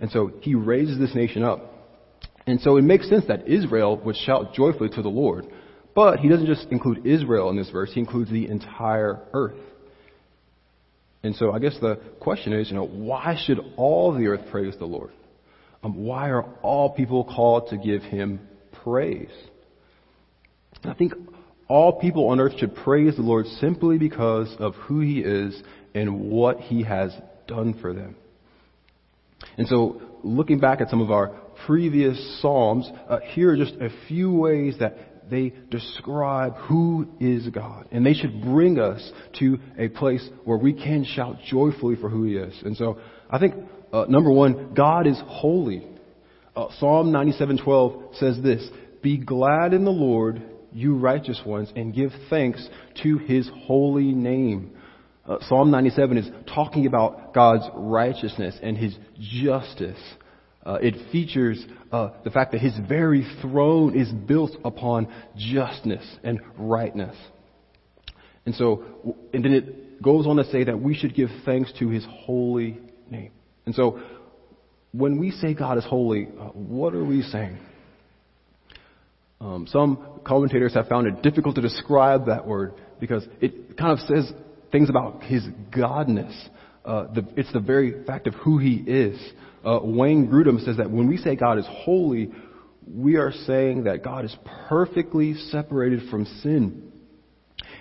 And 0.00 0.10
so 0.10 0.32
he 0.40 0.54
raises 0.54 0.98
this 0.98 1.14
nation 1.14 1.42
up. 1.42 1.68
And 2.46 2.60
so 2.60 2.76
it 2.76 2.82
makes 2.82 3.08
sense 3.08 3.24
that 3.28 3.48
Israel 3.48 3.96
would 4.04 4.16
shout 4.16 4.54
joyfully 4.54 4.88
to 4.90 5.02
the 5.02 5.08
Lord. 5.08 5.46
But 5.94 6.20
he 6.20 6.28
doesn't 6.28 6.46
just 6.46 6.66
include 6.70 7.06
Israel 7.06 7.50
in 7.50 7.56
this 7.56 7.70
verse, 7.70 7.92
he 7.92 8.00
includes 8.00 8.30
the 8.30 8.48
entire 8.48 9.20
earth. 9.32 9.58
And 11.22 11.36
so 11.36 11.52
I 11.52 11.60
guess 11.60 11.76
the 11.80 12.00
question 12.18 12.52
is, 12.52 12.68
you 12.68 12.74
know, 12.74 12.86
why 12.86 13.36
should 13.46 13.58
all 13.76 14.12
the 14.12 14.26
earth 14.26 14.50
praise 14.50 14.74
the 14.78 14.86
Lord? 14.86 15.10
Um, 15.84 16.04
why 16.04 16.30
are 16.30 16.44
all 16.62 16.90
people 16.90 17.24
called 17.24 17.68
to 17.68 17.76
give 17.76 18.02
him 18.02 18.40
praise? 18.82 19.30
I 20.84 20.94
think 20.94 21.12
all 21.68 22.00
people 22.00 22.28
on 22.28 22.40
earth 22.40 22.58
should 22.58 22.74
praise 22.74 23.16
the 23.16 23.22
Lord 23.22 23.46
simply 23.46 23.98
because 23.98 24.54
of 24.58 24.74
who 24.74 25.00
He 25.00 25.20
is 25.20 25.60
and 25.94 26.30
what 26.30 26.60
He 26.60 26.82
has 26.82 27.12
done 27.46 27.74
for 27.80 27.92
them. 27.92 28.16
And 29.56 29.66
so, 29.66 30.00
looking 30.22 30.60
back 30.60 30.80
at 30.80 30.88
some 30.88 31.00
of 31.00 31.10
our 31.10 31.28
previous 31.66 32.40
Psalms, 32.40 32.90
uh, 33.08 33.18
here 33.32 33.52
are 33.52 33.56
just 33.56 33.74
a 33.74 33.90
few 34.08 34.32
ways 34.32 34.76
that 34.80 35.30
they 35.30 35.52
describe 35.70 36.54
who 36.56 37.08
is 37.20 37.48
God. 37.48 37.86
And 37.90 38.04
they 38.04 38.14
should 38.14 38.42
bring 38.42 38.78
us 38.78 39.12
to 39.38 39.58
a 39.78 39.88
place 39.88 40.26
where 40.44 40.58
we 40.58 40.72
can 40.72 41.04
shout 41.04 41.36
joyfully 41.46 41.96
for 41.96 42.08
who 42.08 42.24
He 42.24 42.36
is. 42.36 42.54
And 42.64 42.76
so, 42.76 42.98
I 43.30 43.38
think, 43.38 43.54
uh, 43.92 44.06
number 44.08 44.30
one, 44.30 44.74
God 44.74 45.06
is 45.06 45.20
holy. 45.26 45.86
Uh, 46.54 46.68
Psalm 46.78 47.12
97:12 47.12 48.16
says 48.16 48.40
this, 48.42 48.68
"Be 49.00 49.16
glad 49.16 49.72
in 49.74 49.84
the 49.84 49.92
Lord, 49.92 50.42
you 50.74 50.96
righteous 50.96 51.40
ones, 51.44 51.72
and 51.74 51.94
give 51.94 52.10
thanks 52.30 52.66
to 53.02 53.18
his 53.18 53.48
holy 53.66 54.12
name. 54.12 54.76
Uh, 55.24 55.38
Psalm 55.48 55.70
97 55.70 56.18
is 56.18 56.30
talking 56.52 56.86
about 56.86 57.32
God's 57.32 57.64
righteousness 57.74 58.56
and 58.62 58.76
his 58.76 58.96
justice. 59.20 60.00
Uh, 60.64 60.78
it 60.80 60.94
features 61.10 61.64
uh, 61.90 62.10
the 62.24 62.30
fact 62.30 62.52
that 62.52 62.60
his 62.60 62.72
very 62.88 63.26
throne 63.40 63.96
is 63.98 64.10
built 64.10 64.52
upon 64.64 65.08
justness 65.36 66.04
and 66.24 66.40
rightness. 66.56 67.16
And 68.46 68.54
so, 68.54 69.16
and 69.32 69.44
then 69.44 69.52
it 69.52 70.02
goes 70.02 70.26
on 70.26 70.36
to 70.36 70.44
say 70.44 70.64
that 70.64 70.80
we 70.80 70.94
should 70.94 71.14
give 71.14 71.28
thanks 71.44 71.72
to 71.78 71.88
his 71.88 72.04
holy 72.08 72.78
name. 73.08 73.30
And 73.66 73.74
so, 73.74 74.00
when 74.92 75.18
we 75.18 75.30
say 75.30 75.54
God 75.54 75.78
is 75.78 75.84
holy, 75.84 76.28
uh, 76.38 76.46
what 76.48 76.94
are 76.94 77.04
we 77.04 77.22
saying? 77.22 77.58
Um, 79.42 79.66
some 79.66 80.20
commentators 80.24 80.72
have 80.74 80.86
found 80.86 81.08
it 81.08 81.20
difficult 81.20 81.56
to 81.56 81.60
describe 81.60 82.26
that 82.26 82.46
word 82.46 82.74
because 83.00 83.26
it 83.40 83.76
kind 83.76 83.90
of 83.90 83.98
says 84.06 84.32
things 84.70 84.88
about 84.88 85.24
his 85.24 85.42
godness. 85.70 86.32
Uh, 86.84 87.12
the, 87.12 87.26
it's 87.36 87.52
the 87.52 87.60
very 87.60 88.04
fact 88.04 88.28
of 88.28 88.34
who 88.34 88.58
he 88.58 88.76
is. 88.76 89.20
Uh, 89.64 89.80
Wayne 89.82 90.28
Grudem 90.28 90.64
says 90.64 90.76
that 90.76 90.88
when 90.88 91.08
we 91.08 91.16
say 91.16 91.34
God 91.34 91.58
is 91.58 91.66
holy, 91.68 92.30
we 92.88 93.16
are 93.16 93.32
saying 93.32 93.84
that 93.84 94.04
God 94.04 94.24
is 94.24 94.36
perfectly 94.68 95.34
separated 95.50 96.08
from 96.08 96.24
sin. 96.42 96.92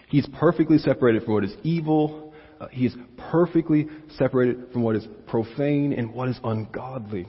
He's 0.10 0.28
perfectly 0.40 0.80
separated 0.80 1.24
from 1.24 1.36
what 1.36 1.44
is 1.44 1.54
evil. 1.62 2.34
Uh, 2.60 2.68
he 2.72 2.88
is 2.88 2.96
perfectly 3.32 3.88
separated 4.18 4.72
from 4.74 4.82
what 4.82 4.96
is 4.96 5.06
profane 5.28 5.94
and 5.94 6.12
what 6.12 6.28
is 6.28 6.40
ungodly. 6.44 7.28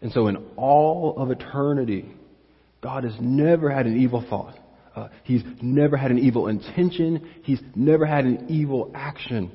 And 0.00 0.10
so 0.12 0.26
in 0.26 0.36
all 0.56 1.16
of 1.18 1.30
eternity, 1.30 2.06
God 2.80 3.04
has 3.04 3.14
never 3.20 3.70
had 3.70 3.86
an 3.86 4.00
evil 4.00 4.24
thought. 4.28 4.58
Uh, 4.94 5.08
he's 5.24 5.42
never 5.60 5.96
had 5.96 6.10
an 6.10 6.18
evil 6.18 6.48
intention. 6.48 7.28
He's 7.42 7.60
never 7.74 8.06
had 8.06 8.24
an 8.24 8.46
evil 8.48 8.90
action. 8.94 9.50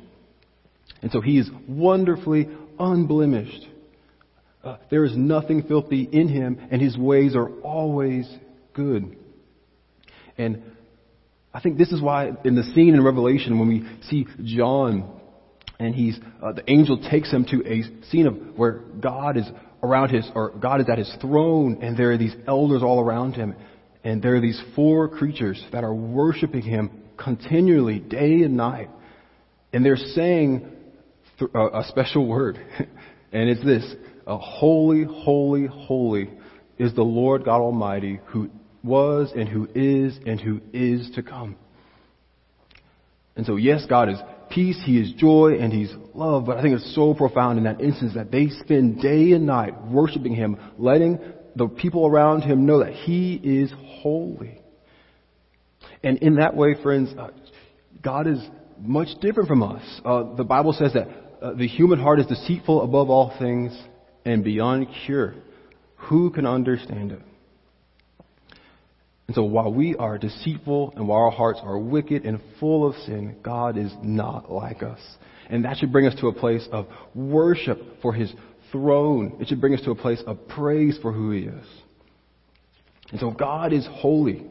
And 1.01 1.11
so 1.11 1.21
he 1.21 1.39
is 1.39 1.49
wonderfully 1.67 2.47
unblemished. 2.79 3.67
Uh, 4.63 4.77
there 4.91 5.03
is 5.05 5.15
nothing 5.15 5.63
filthy 5.63 6.03
in 6.03 6.27
him, 6.27 6.59
and 6.69 6.79
his 6.79 6.95
ways 6.95 7.35
are 7.35 7.49
always 7.61 8.29
good. 8.73 9.17
And 10.37 10.61
I 11.53 11.59
think 11.59 11.77
this 11.77 11.91
is 11.91 12.01
why 12.01 12.31
in 12.45 12.55
the 12.55 12.63
scene 12.75 12.93
in 12.93 13.03
Revelation 13.03 13.59
when 13.59 13.67
we 13.67 13.87
see 14.09 14.27
John 14.43 15.19
and 15.79 15.95
he's 15.95 16.19
uh, 16.41 16.53
the 16.53 16.69
angel 16.71 17.01
takes 17.09 17.31
him 17.31 17.45
to 17.45 17.63
a 17.67 18.05
scene 18.09 18.27
of 18.27 18.35
where 18.55 18.73
God 18.99 19.37
is 19.37 19.45
around 19.83 20.09
his, 20.09 20.29
or 20.35 20.51
God 20.51 20.81
is 20.81 20.87
at 20.89 20.97
his 20.97 21.13
throne, 21.21 21.79
and 21.81 21.97
there 21.97 22.11
are 22.11 22.17
these 22.17 22.35
elders 22.47 22.83
all 22.83 22.99
around 22.99 23.33
him, 23.33 23.55
and 24.03 24.21
there 24.21 24.35
are 24.35 24.41
these 24.41 24.61
four 24.75 25.07
creatures 25.07 25.63
that 25.71 25.83
are 25.83 25.93
worshiping 25.93 26.61
him 26.61 26.91
continually, 27.17 27.99
day 27.99 28.41
and 28.43 28.57
night, 28.57 28.89
and 29.73 29.85
they're 29.85 29.95
saying 29.95 30.67
a 31.39 31.83
special 31.87 32.27
word, 32.27 32.57
and 33.31 33.49
it's 33.49 33.63
this: 33.63 33.95
uh, 34.27 34.37
Holy, 34.37 35.03
holy, 35.03 35.67
holy 35.67 36.29
is 36.77 36.93
the 36.95 37.03
Lord 37.03 37.45
God 37.45 37.61
Almighty 37.61 38.19
who 38.27 38.49
was 38.83 39.31
and 39.35 39.47
who 39.47 39.67
is 39.75 40.17
and 40.25 40.39
who 40.39 40.61
is 40.73 41.11
to 41.15 41.21
come. 41.21 41.55
And 43.35 43.45
so, 43.45 43.55
yes, 43.55 43.85
God 43.87 44.09
is 44.09 44.17
peace, 44.51 44.79
He 44.85 44.99
is 44.99 45.13
joy, 45.13 45.57
and 45.59 45.71
He's 45.71 45.93
love, 46.13 46.45
but 46.45 46.57
I 46.57 46.61
think 46.61 46.75
it's 46.75 46.95
so 46.95 47.13
profound 47.13 47.57
in 47.57 47.63
that 47.65 47.81
instance 47.81 48.13
that 48.15 48.31
they 48.31 48.49
spend 48.49 49.01
day 49.01 49.31
and 49.31 49.45
night 49.45 49.87
worshiping 49.87 50.35
Him, 50.35 50.57
letting 50.77 51.19
the 51.55 51.67
people 51.67 52.05
around 52.05 52.41
Him 52.41 52.65
know 52.65 52.83
that 52.83 52.93
He 52.93 53.35
is 53.35 53.71
holy. 54.01 54.59
And 56.03 56.17
in 56.19 56.35
that 56.35 56.55
way, 56.55 56.75
friends, 56.81 57.13
uh, 57.17 57.29
God 58.01 58.27
is 58.27 58.43
much 58.79 59.09
different 59.21 59.47
from 59.47 59.63
us. 59.63 59.83
Uh, 60.03 60.35
the 60.35 60.43
Bible 60.43 60.73
says 60.73 60.93
that 60.93 61.07
uh, 61.41 61.53
the 61.53 61.67
human 61.67 61.99
heart 61.99 62.19
is 62.19 62.25
deceitful 62.25 62.83
above 62.83 63.09
all 63.09 63.35
things 63.39 63.77
and 64.25 64.43
beyond 64.43 64.87
cure. 65.05 65.35
Who 66.09 66.31
can 66.31 66.45
understand 66.45 67.11
it? 67.11 67.21
And 69.31 69.35
so 69.37 69.43
while 69.43 69.73
we 69.73 69.95
are 69.95 70.17
deceitful 70.17 70.91
and 70.97 71.07
while 71.07 71.21
our 71.21 71.31
hearts 71.31 71.61
are 71.63 71.79
wicked 71.79 72.25
and 72.25 72.41
full 72.59 72.85
of 72.85 72.97
sin, 73.05 73.37
God 73.41 73.77
is 73.77 73.89
not 74.03 74.51
like 74.51 74.83
us. 74.83 74.99
And 75.49 75.63
that 75.63 75.77
should 75.77 75.93
bring 75.93 76.05
us 76.05 76.13
to 76.19 76.27
a 76.27 76.33
place 76.33 76.67
of 76.69 76.85
worship 77.15 77.79
for 78.01 78.11
His 78.11 78.29
throne. 78.73 79.37
It 79.39 79.47
should 79.47 79.61
bring 79.61 79.73
us 79.73 79.79
to 79.85 79.91
a 79.91 79.95
place 79.95 80.21
of 80.27 80.49
praise 80.49 80.99
for 81.01 81.13
who 81.13 81.31
He 81.31 81.43
is. 81.43 81.65
And 83.11 83.21
so 83.21 83.31
God 83.31 83.71
is 83.71 83.87
holy. 83.89 84.45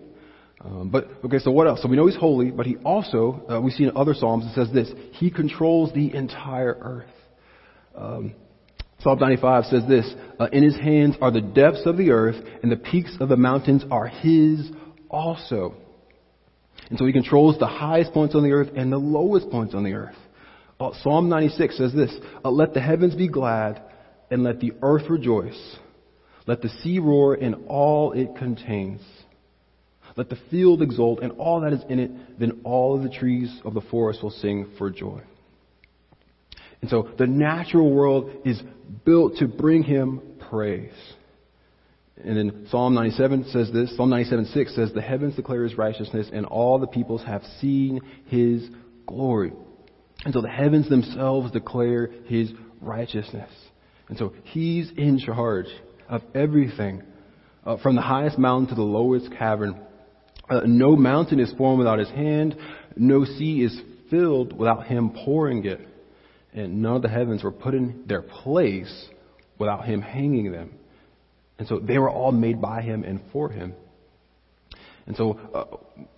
Um, 0.63 0.89
but, 0.89 1.11
okay, 1.27 1.41
so 1.41 1.51
what 1.51 1.67
else? 1.67 1.83
So 1.83 1.89
we 1.89 1.99
know 1.99 2.07
He's 2.07 2.17
holy, 2.17 2.51
but 2.51 2.65
He 2.65 2.77
also, 2.77 3.45
uh, 3.51 3.61
we 3.61 3.73
see 3.73 3.85
in 3.85 3.95
other 3.95 4.15
Psalms, 4.15 4.47
it 4.47 4.55
says 4.55 4.73
this, 4.73 4.91
He 5.13 5.31
controls 5.31 5.93
the 5.93 6.15
entire 6.15 6.79
earth. 6.81 7.15
Um, 7.95 8.35
Psalm 9.03 9.19
95 9.19 9.65
says 9.65 9.83
this, 9.89 10.15
uh, 10.39 10.49
In 10.53 10.63
his 10.63 10.77
hands 10.77 11.17
are 11.21 11.31
the 11.31 11.41
depths 11.41 11.87
of 11.87 11.97
the 11.97 12.11
earth, 12.11 12.37
and 12.63 12.71
the 12.71 12.77
peaks 12.77 13.17
of 13.21 13.29
the 13.29 13.37
mountains 13.37 13.85
are 13.91 14.07
his 14.07 14.71
also. 15.09 15.75
And 16.91 16.99
so 16.99 17.07
he 17.07 17.13
controls 17.13 17.59
the 17.59 17.67
highest 17.67 18.13
points 18.13 18.35
on 18.35 18.43
the 18.43 18.53
earth 18.53 18.71
and 18.77 18.93
the 18.93 18.99
lowest 18.99 19.51
points 19.51 19.75
on 19.75 19.85
the 19.85 19.95
earth. 19.95 20.17
Uh, 20.79 20.91
Psalm 21.03 21.29
96 21.29 21.77
says 21.79 21.93
this, 21.93 22.15
uh, 22.45 22.51
Let 22.51 22.75
the 22.75 22.81
heavens 22.81 23.15
be 23.15 23.29
glad, 23.29 23.83
and 24.31 24.43
let 24.43 24.61
the 24.61 24.73
earth 24.83 25.09
rejoice. 25.09 25.77
Let 26.47 26.63
the 26.63 26.69
sea 26.69 26.99
roar 26.99 27.35
and 27.35 27.67
all 27.69 28.13
it 28.13 28.37
contains. 28.37 29.03
Let 30.17 30.29
the 30.29 30.39
field 30.51 30.83
exult 30.83 31.21
and 31.21 31.33
all 31.33 31.61
that 31.61 31.73
is 31.73 31.83
in 31.89 31.99
it. 31.99 32.39
Then 32.39 32.61
all 32.65 32.97
of 32.97 33.03
the 33.03 33.09
trees 33.09 33.61
of 33.65 33.75
the 33.75 33.81
forest 33.81 34.23
will 34.23 34.31
sing 34.31 34.71
for 34.77 34.91
joy. 34.91 35.21
And 36.81 36.91
so 36.91 37.09
the 37.19 37.27
natural 37.27 37.95
world 37.95 38.31
is 38.45 38.61
built 39.05 39.37
to 39.37 39.47
bring 39.47 39.83
him 39.83 40.21
praise. 40.49 40.93
And 42.23 42.37
then 42.37 42.67
Psalm 42.71 42.95
97 42.95 43.47
says 43.51 43.71
this, 43.73 43.97
Psalm 43.97 44.11
97 44.11 44.47
6 44.47 44.75
says, 44.75 44.93
The 44.93 45.01
heavens 45.01 45.37
declare 45.37 45.65
his 45.65 45.79
righteousness, 45.79 46.29
and 46.33 46.45
all 46.45 46.79
the 46.79 46.87
peoples 46.87 47.23
have 47.25 47.43
seen 47.61 48.01
his 48.27 48.69
glory. 49.07 49.53
And 50.25 50.35
so 50.35 50.43
the 50.43 50.49
heavens 50.49 50.89
themselves 50.89 51.51
declare 51.51 52.11
his 52.27 52.53
righteousness. 52.81 53.51
And 54.09 54.19
so 54.19 54.35
he's 54.45 54.91
in 54.97 55.19
charge 55.19 55.67
of 56.09 56.23
everything, 56.35 57.03
uh, 57.65 57.79
from 57.79 57.97
the 57.97 58.03
highest 58.03 58.39
mountain 58.39 58.69
to 58.69 58.75
the 58.75 58.83
lowest 58.83 59.33
cavern. 59.39 59.81
Uh, 60.49 60.63
no 60.67 60.97
mountain 60.97 61.41
is 61.41 61.53
formed 61.57 61.79
without 61.79 62.01
his 62.01 62.11
hand, 62.11 62.57
no 62.97 63.25
sea 63.25 63.63
is 63.63 63.81
filled 64.11 64.53
without 64.53 64.87
him 64.87 65.11
pouring 65.25 65.65
it 65.65 65.81
and 66.53 66.83
none 66.83 66.97
of 66.97 67.03
the 67.03 67.09
heavens 67.09 67.45
were 67.45 67.53
put 67.53 67.75
in 67.75 68.05
their 68.07 68.23
place 68.23 69.09
without 69.59 69.85
him 69.85 70.03
hanging 70.03 70.51
them. 70.53 70.73
And 71.59 71.69
so 71.69 71.79
they 71.79 71.99
were 71.99 72.11
all 72.11 72.33
made 72.33 72.61
by 72.61 72.83
him 72.83 73.05
and 73.05 73.21
for 73.33 73.51
him. 73.51 73.75
And 75.07 75.17
so, 75.17 75.39
uh, 75.55 75.65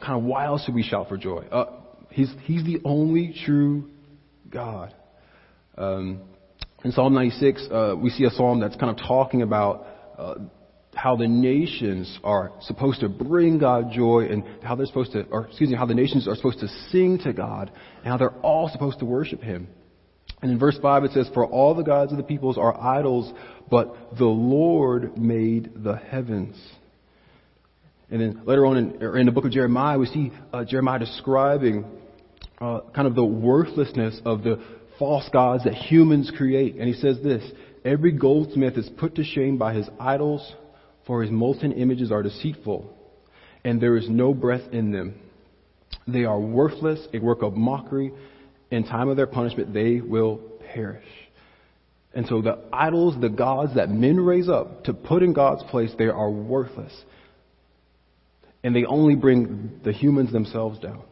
kind 0.05 0.19
of, 0.19 0.25
why 0.25 0.47
else 0.47 0.65
should 0.65 0.75
we 0.75 0.83
shout 0.83 1.09
for 1.09 1.17
joy? 1.17 1.45
Uh, 1.51 1.81
he's, 2.11 2.33
he's 2.43 2.65
the 2.65 2.81
only 2.85 3.35
true 3.45 3.91
God. 4.51 4.95
Um, 5.77 6.21
in 6.85 6.93
Psalm 6.93 7.15
96, 7.15 7.69
uh, 7.71 7.95
we 7.97 8.11
see 8.11 8.25
a 8.25 8.31
psalm 8.31 8.61
that's 8.61 8.77
kind 8.77 8.91
of 8.91 9.05
talking 9.07 9.43
about 9.43 9.87
uh, 10.19 10.35
how 10.95 11.17
the 11.17 11.27
nations 11.27 12.19
are 12.23 12.53
supposed 12.61 13.01
to 13.01 13.09
bring 13.09 13.59
God 13.59 13.93
joy 13.93 14.27
and 14.31 14.45
how 14.62 14.75
they're 14.75 14.87
supposed 14.87 15.12
to, 15.12 15.25
or 15.31 15.47
excuse 15.47 15.71
me, 15.71 15.77
how 15.77 15.87
the 15.87 15.95
nations 15.95 16.29
are 16.29 16.37
supposed 16.37 16.61
to 16.61 16.69
sing 16.91 17.19
to 17.25 17.33
God 17.33 17.71
and 17.99 18.07
how 18.07 18.19
they're 18.19 18.39
all 18.43 18.69
supposed 18.69 18.99
to 18.99 19.05
worship 19.05 19.41
Him. 19.41 19.69
And 20.42 20.50
in 20.50 20.58
verse 20.58 20.76
5 20.82 21.04
it 21.04 21.12
says, 21.12 21.30
For 21.32 21.46
all 21.46 21.75
the 21.75 21.84
gods 21.84 22.11
of 22.11 22.18
the 22.18 22.25
peoples 22.25 22.58
are 22.58 22.78
idols, 22.78 23.32
but 23.70 24.18
the 24.18 24.26
Lord 24.26 25.16
made 25.16 25.70
the 25.84 25.96
heavens. 25.96 26.61
And 28.11 28.20
then 28.20 28.42
later 28.44 28.66
on 28.66 28.76
in, 28.76 29.16
in 29.16 29.26
the 29.26 29.32
book 29.32 29.44
of 29.44 29.52
Jeremiah, 29.52 29.99
we 29.99 30.06
see 30.06 30.32
uh, 30.52 30.64
Jeremiah 30.64 30.99
describing 30.99 31.84
uh, 32.61 32.80
kind 32.94 33.06
of 33.06 33.14
the 33.14 33.25
worthlessness 33.25 34.20
of 34.25 34.42
the 34.42 34.62
false 34.99 35.28
gods 35.32 35.64
that 35.64 35.75
humans 35.75 36.30
create. 36.37 36.75
And 36.75 36.87
he 36.88 37.00
says 37.00 37.18
this 37.22 37.42
Every 37.84 38.12
goldsmith 38.12 38.76
is 38.76 38.90
put 38.99 39.14
to 39.14 39.25
shame 39.25 39.58
by 39.58 39.75
his 39.75 39.88
idols, 39.99 40.54
for 41.06 41.22
his 41.22 41.30
molten 41.30 41.72
images 41.72 42.12
are 42.12 42.22
deceitful, 42.22 42.94
and 43.64 43.80
there 43.80 43.96
is 43.96 44.08
no 44.08 44.34
breath 44.34 44.72
in 44.72 44.92
them. 44.92 45.14
They 46.06 46.25
are 46.25 46.38
worthless, 46.38 47.06
a 47.14 47.20
work 47.20 47.42
of 47.42 47.54
mockery 47.54 48.12
in 48.73 48.85
time 48.85 49.09
of 49.09 49.17
their 49.17 49.26
punishment, 49.26 49.75
they 49.75 50.00
will 50.00 50.41
perish. 50.73 51.05
And 52.14 52.26
so 52.26 52.41
the 52.41 52.59
idols, 52.73 53.14
the 53.21 53.29
gods 53.29 53.75
that 53.76 53.91
men 53.91 54.19
raise 54.19 54.49
up 54.49 54.85
to 54.85 54.95
put 54.95 55.23
in 55.23 55.35
God's 55.35 55.62
place, 55.64 55.91
they 55.99 56.07
are 56.07 56.31
worthless. 56.31 56.93
And 58.64 58.75
they 58.75 58.85
only 58.85 59.14
bring 59.14 59.81
the 59.85 59.93
humans 59.93 60.33
themselves 60.33 60.79
down. 60.79 61.02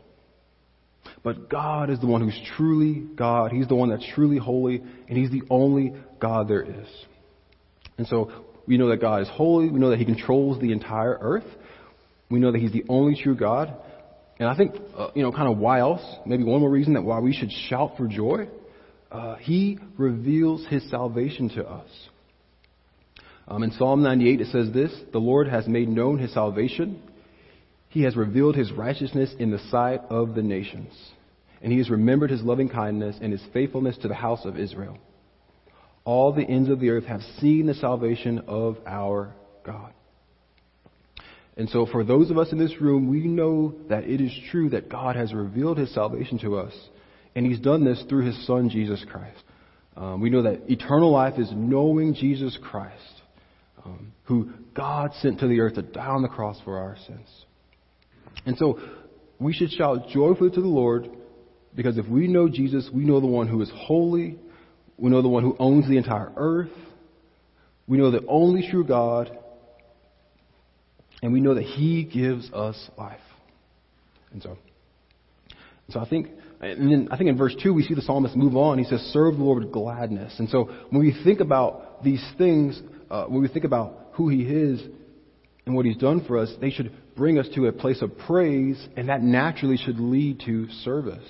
But 1.23 1.51
God 1.51 1.91
is 1.91 2.01
the 2.01 2.07
one 2.07 2.23
who's 2.23 2.41
truly 2.57 2.95
God. 2.95 3.53
He's 3.53 3.69
the 3.69 3.75
one 3.75 3.91
that's 3.91 4.07
truly 4.15 4.39
holy, 4.39 4.83
and 5.09 5.19
He's 5.19 5.31
the 5.31 5.43
only 5.51 5.93
God 6.19 6.49
there 6.49 6.63
is. 6.63 6.89
And 7.99 8.07
so 8.07 8.31
we 8.67 8.79
know 8.79 8.89
that 8.89 9.01
God 9.01 9.23
is 9.23 9.29
holy. 9.29 9.69
We 9.69 9.79
know 9.79 9.91
that 9.91 9.99
He 9.99 10.05
controls 10.07 10.61
the 10.61 10.73
entire 10.73 11.19
earth. 11.21 11.45
We 12.31 12.41
know 12.41 12.53
that 12.53 12.61
He's 12.61 12.73
the 12.73 12.85
only 12.89 13.21
true 13.23 13.35
God. 13.35 13.75
And 14.41 14.49
I 14.49 14.57
think, 14.57 14.75
uh, 14.97 15.09
you 15.15 15.23
know, 15.23 15.31
kind 15.33 15.53
of 15.53 15.59
why 15.59 15.81
else? 15.81 16.01
Maybe 16.25 16.45
one 16.45 16.61
more 16.61 16.71
reason 16.71 16.95
that 16.95 17.03
why 17.03 17.21
we 17.21 17.35
should 17.35 17.53
shout 17.69 17.99
for 17.99 18.09
joy. 18.09 18.49
Uh, 19.13 19.35
he 19.37 19.79
reveals 19.99 20.67
his 20.67 20.89
salvation 20.89 21.51
to 21.51 21.69
us. 21.69 21.89
Um, 23.47 23.63
in 23.63 23.71
Psalm 23.73 24.03
98, 24.03 24.41
it 24.41 24.47
says 24.47 24.73
this 24.73 24.93
The 25.13 25.19
Lord 25.19 25.47
has 25.49 25.69
made 25.69 25.91
known 25.91 26.19
his 26.19 26.33
salvation. 26.33 27.03
He 27.91 28.05
has 28.05 28.17
revealed 28.17 28.57
his 28.57 28.73
righteousness 28.73 29.31
in 29.39 29.51
the 29.51 29.59
sight 29.71 30.01
of 30.09 30.35
the 30.35 30.43
nations. 30.43 30.93
And 31.61 31.71
he 31.71 31.77
has 31.77 31.91
remembered 31.91 32.31
his 32.31 32.41
loving 32.43 32.71
kindness 32.71 33.17
and 33.21 33.33
his 33.33 33.43
faithfulness 33.53 33.99
to 33.99 34.09
the 34.09 34.15
house 34.15 34.47
of 34.47 34.59
Israel. 34.59 34.97
All 36.07 36.33
the 36.33 36.49
ends 36.49 36.71
of 36.71 36.81
the 36.81 36.89
earth 36.89 37.05
have 37.05 37.21
seen 37.41 37.67
the 37.67 37.75
salvation 37.75 38.39
of 38.49 38.79
our 38.87 39.35
God. 39.67 39.93
And 41.61 41.69
so, 41.69 41.85
for 41.85 42.05
those 42.05 42.31
of 42.31 42.39
us 42.39 42.53
in 42.53 42.59
this 42.59 42.81
room, 42.81 43.07
we 43.07 43.21
know 43.21 43.75
that 43.91 44.05
it 44.05 44.19
is 44.19 44.33
true 44.51 44.71
that 44.71 44.89
God 44.89 45.15
has 45.15 45.35
revealed 45.35 45.77
His 45.77 45.93
salvation 45.93 46.39
to 46.39 46.57
us, 46.57 46.73
and 47.37 47.45
He's 47.45 47.61
done 47.61 47.85
this 47.85 48.03
through 48.09 48.25
His 48.25 48.47
Son, 48.47 48.71
Jesus 48.71 49.05
Christ. 49.11 49.43
Um, 49.95 50.23
we 50.23 50.31
know 50.31 50.41
that 50.45 50.71
eternal 50.71 51.11
life 51.11 51.39
is 51.39 51.51
knowing 51.55 52.15
Jesus 52.15 52.57
Christ, 52.63 53.13
um, 53.85 54.15
who 54.25 54.53
God 54.75 55.11
sent 55.21 55.41
to 55.41 55.49
the 55.49 55.61
earth 55.61 55.75
to 55.75 55.83
die 55.83 56.07
on 56.07 56.23
the 56.23 56.29
cross 56.29 56.59
for 56.65 56.79
our 56.79 56.97
sins. 57.07 57.29
And 58.47 58.57
so, 58.57 58.81
we 59.39 59.53
should 59.53 59.71
shout 59.71 60.09
joyfully 60.09 60.53
to 60.53 60.63
the 60.63 60.67
Lord, 60.67 61.11
because 61.77 61.99
if 61.99 62.09
we 62.09 62.27
know 62.27 62.49
Jesus, 62.49 62.89
we 62.91 63.05
know 63.05 63.21
the 63.21 63.27
one 63.27 63.49
who 63.49 63.61
is 63.61 63.71
holy, 63.75 64.39
we 64.97 65.11
know 65.11 65.21
the 65.21 65.29
one 65.29 65.43
who 65.43 65.57
owns 65.59 65.87
the 65.87 65.99
entire 65.99 66.33
earth, 66.39 66.73
we 67.87 67.99
know 67.99 68.11
the 68.11 68.25
only 68.29 68.67
true 68.67 68.83
God, 68.83 69.37
and 71.23 71.33
we 71.33 71.41
know 71.41 71.55
that 71.55 71.65
He 71.65 72.05
gives 72.05 72.51
us 72.53 72.77
life. 72.97 73.21
And 74.33 74.43
so, 74.43 74.57
so 75.91 76.01
I 76.01 76.09
think, 76.09 76.29
and 76.61 76.91
then 76.91 77.09
I 77.11 77.17
think 77.17 77.31
in 77.31 77.37
verse 77.37 77.55
2 77.63 77.75
we 77.75 77.83
see 77.83 77.95
the 77.95 78.03
psalmist 78.03 78.37
move 78.37 78.57
on. 78.57 78.79
He 78.79 78.85
says, 78.85 79.01
serve 79.13 79.37
the 79.37 79.43
Lord 79.43 79.65
with 79.65 79.73
gladness. 79.73 80.35
And 80.39 80.49
so 80.49 80.65
when 80.91 81.01
we 81.01 81.15
think 81.25 81.41
about 81.41 82.05
these 82.05 82.25
things, 82.39 82.81
uh, 83.11 83.25
when 83.27 83.43
we 83.43 83.49
think 83.49 83.65
about 83.65 84.11
who 84.13 84.29
He 84.29 84.43
is 84.43 84.81
and 85.67 85.75
what 85.75 85.87
He's 85.87 85.97
done 85.97 86.25
for 86.27 86.39
us, 86.39 86.53
they 86.61 86.71
should 86.71 86.93
bring 87.17 87.39
us 87.39 87.49
to 87.55 87.67
a 87.67 87.73
place 87.73 88.01
of 88.03 88.17
praise, 88.19 88.83
and 88.97 89.09
that 89.09 89.23
naturally 89.23 89.77
should 89.77 89.99
lead 89.99 90.41
to 90.47 90.69
service. 90.85 91.29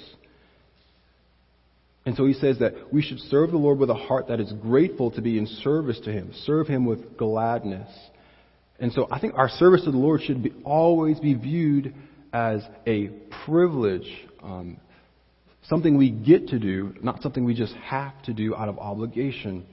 And 2.06 2.16
so 2.16 2.24
he 2.26 2.32
says 2.34 2.58
that 2.60 2.92
we 2.92 3.02
should 3.02 3.18
serve 3.18 3.50
the 3.50 3.58
Lord 3.58 3.78
with 3.78 3.90
a 3.90 3.94
heart 3.94 4.28
that 4.28 4.40
is 4.40 4.52
grateful 4.62 5.10
to 5.12 5.20
be 5.20 5.36
in 5.36 5.46
service 5.46 6.00
to 6.04 6.12
Him. 6.12 6.32
Serve 6.44 6.66
Him 6.66 6.86
with 6.86 7.16
gladness. 7.16 7.88
And 8.80 8.92
so 8.92 9.06
I 9.10 9.20
think 9.20 9.34
our 9.34 9.48
service 9.48 9.84
to 9.84 9.90
the 9.90 9.98
Lord 9.98 10.22
should 10.22 10.42
be, 10.42 10.52
always 10.64 11.20
be 11.20 11.34
viewed 11.34 11.94
as 12.32 12.62
a 12.86 13.08
privilege, 13.44 14.08
um, 14.42 14.78
something 15.64 15.98
we 15.98 16.10
get 16.10 16.48
to 16.48 16.58
do, 16.58 16.94
not 17.02 17.22
something 17.22 17.44
we 17.44 17.54
just 17.54 17.74
have 17.74 18.20
to 18.22 18.32
do 18.32 18.54
out 18.54 18.68
of 18.68 18.78
obligation. 18.78 19.66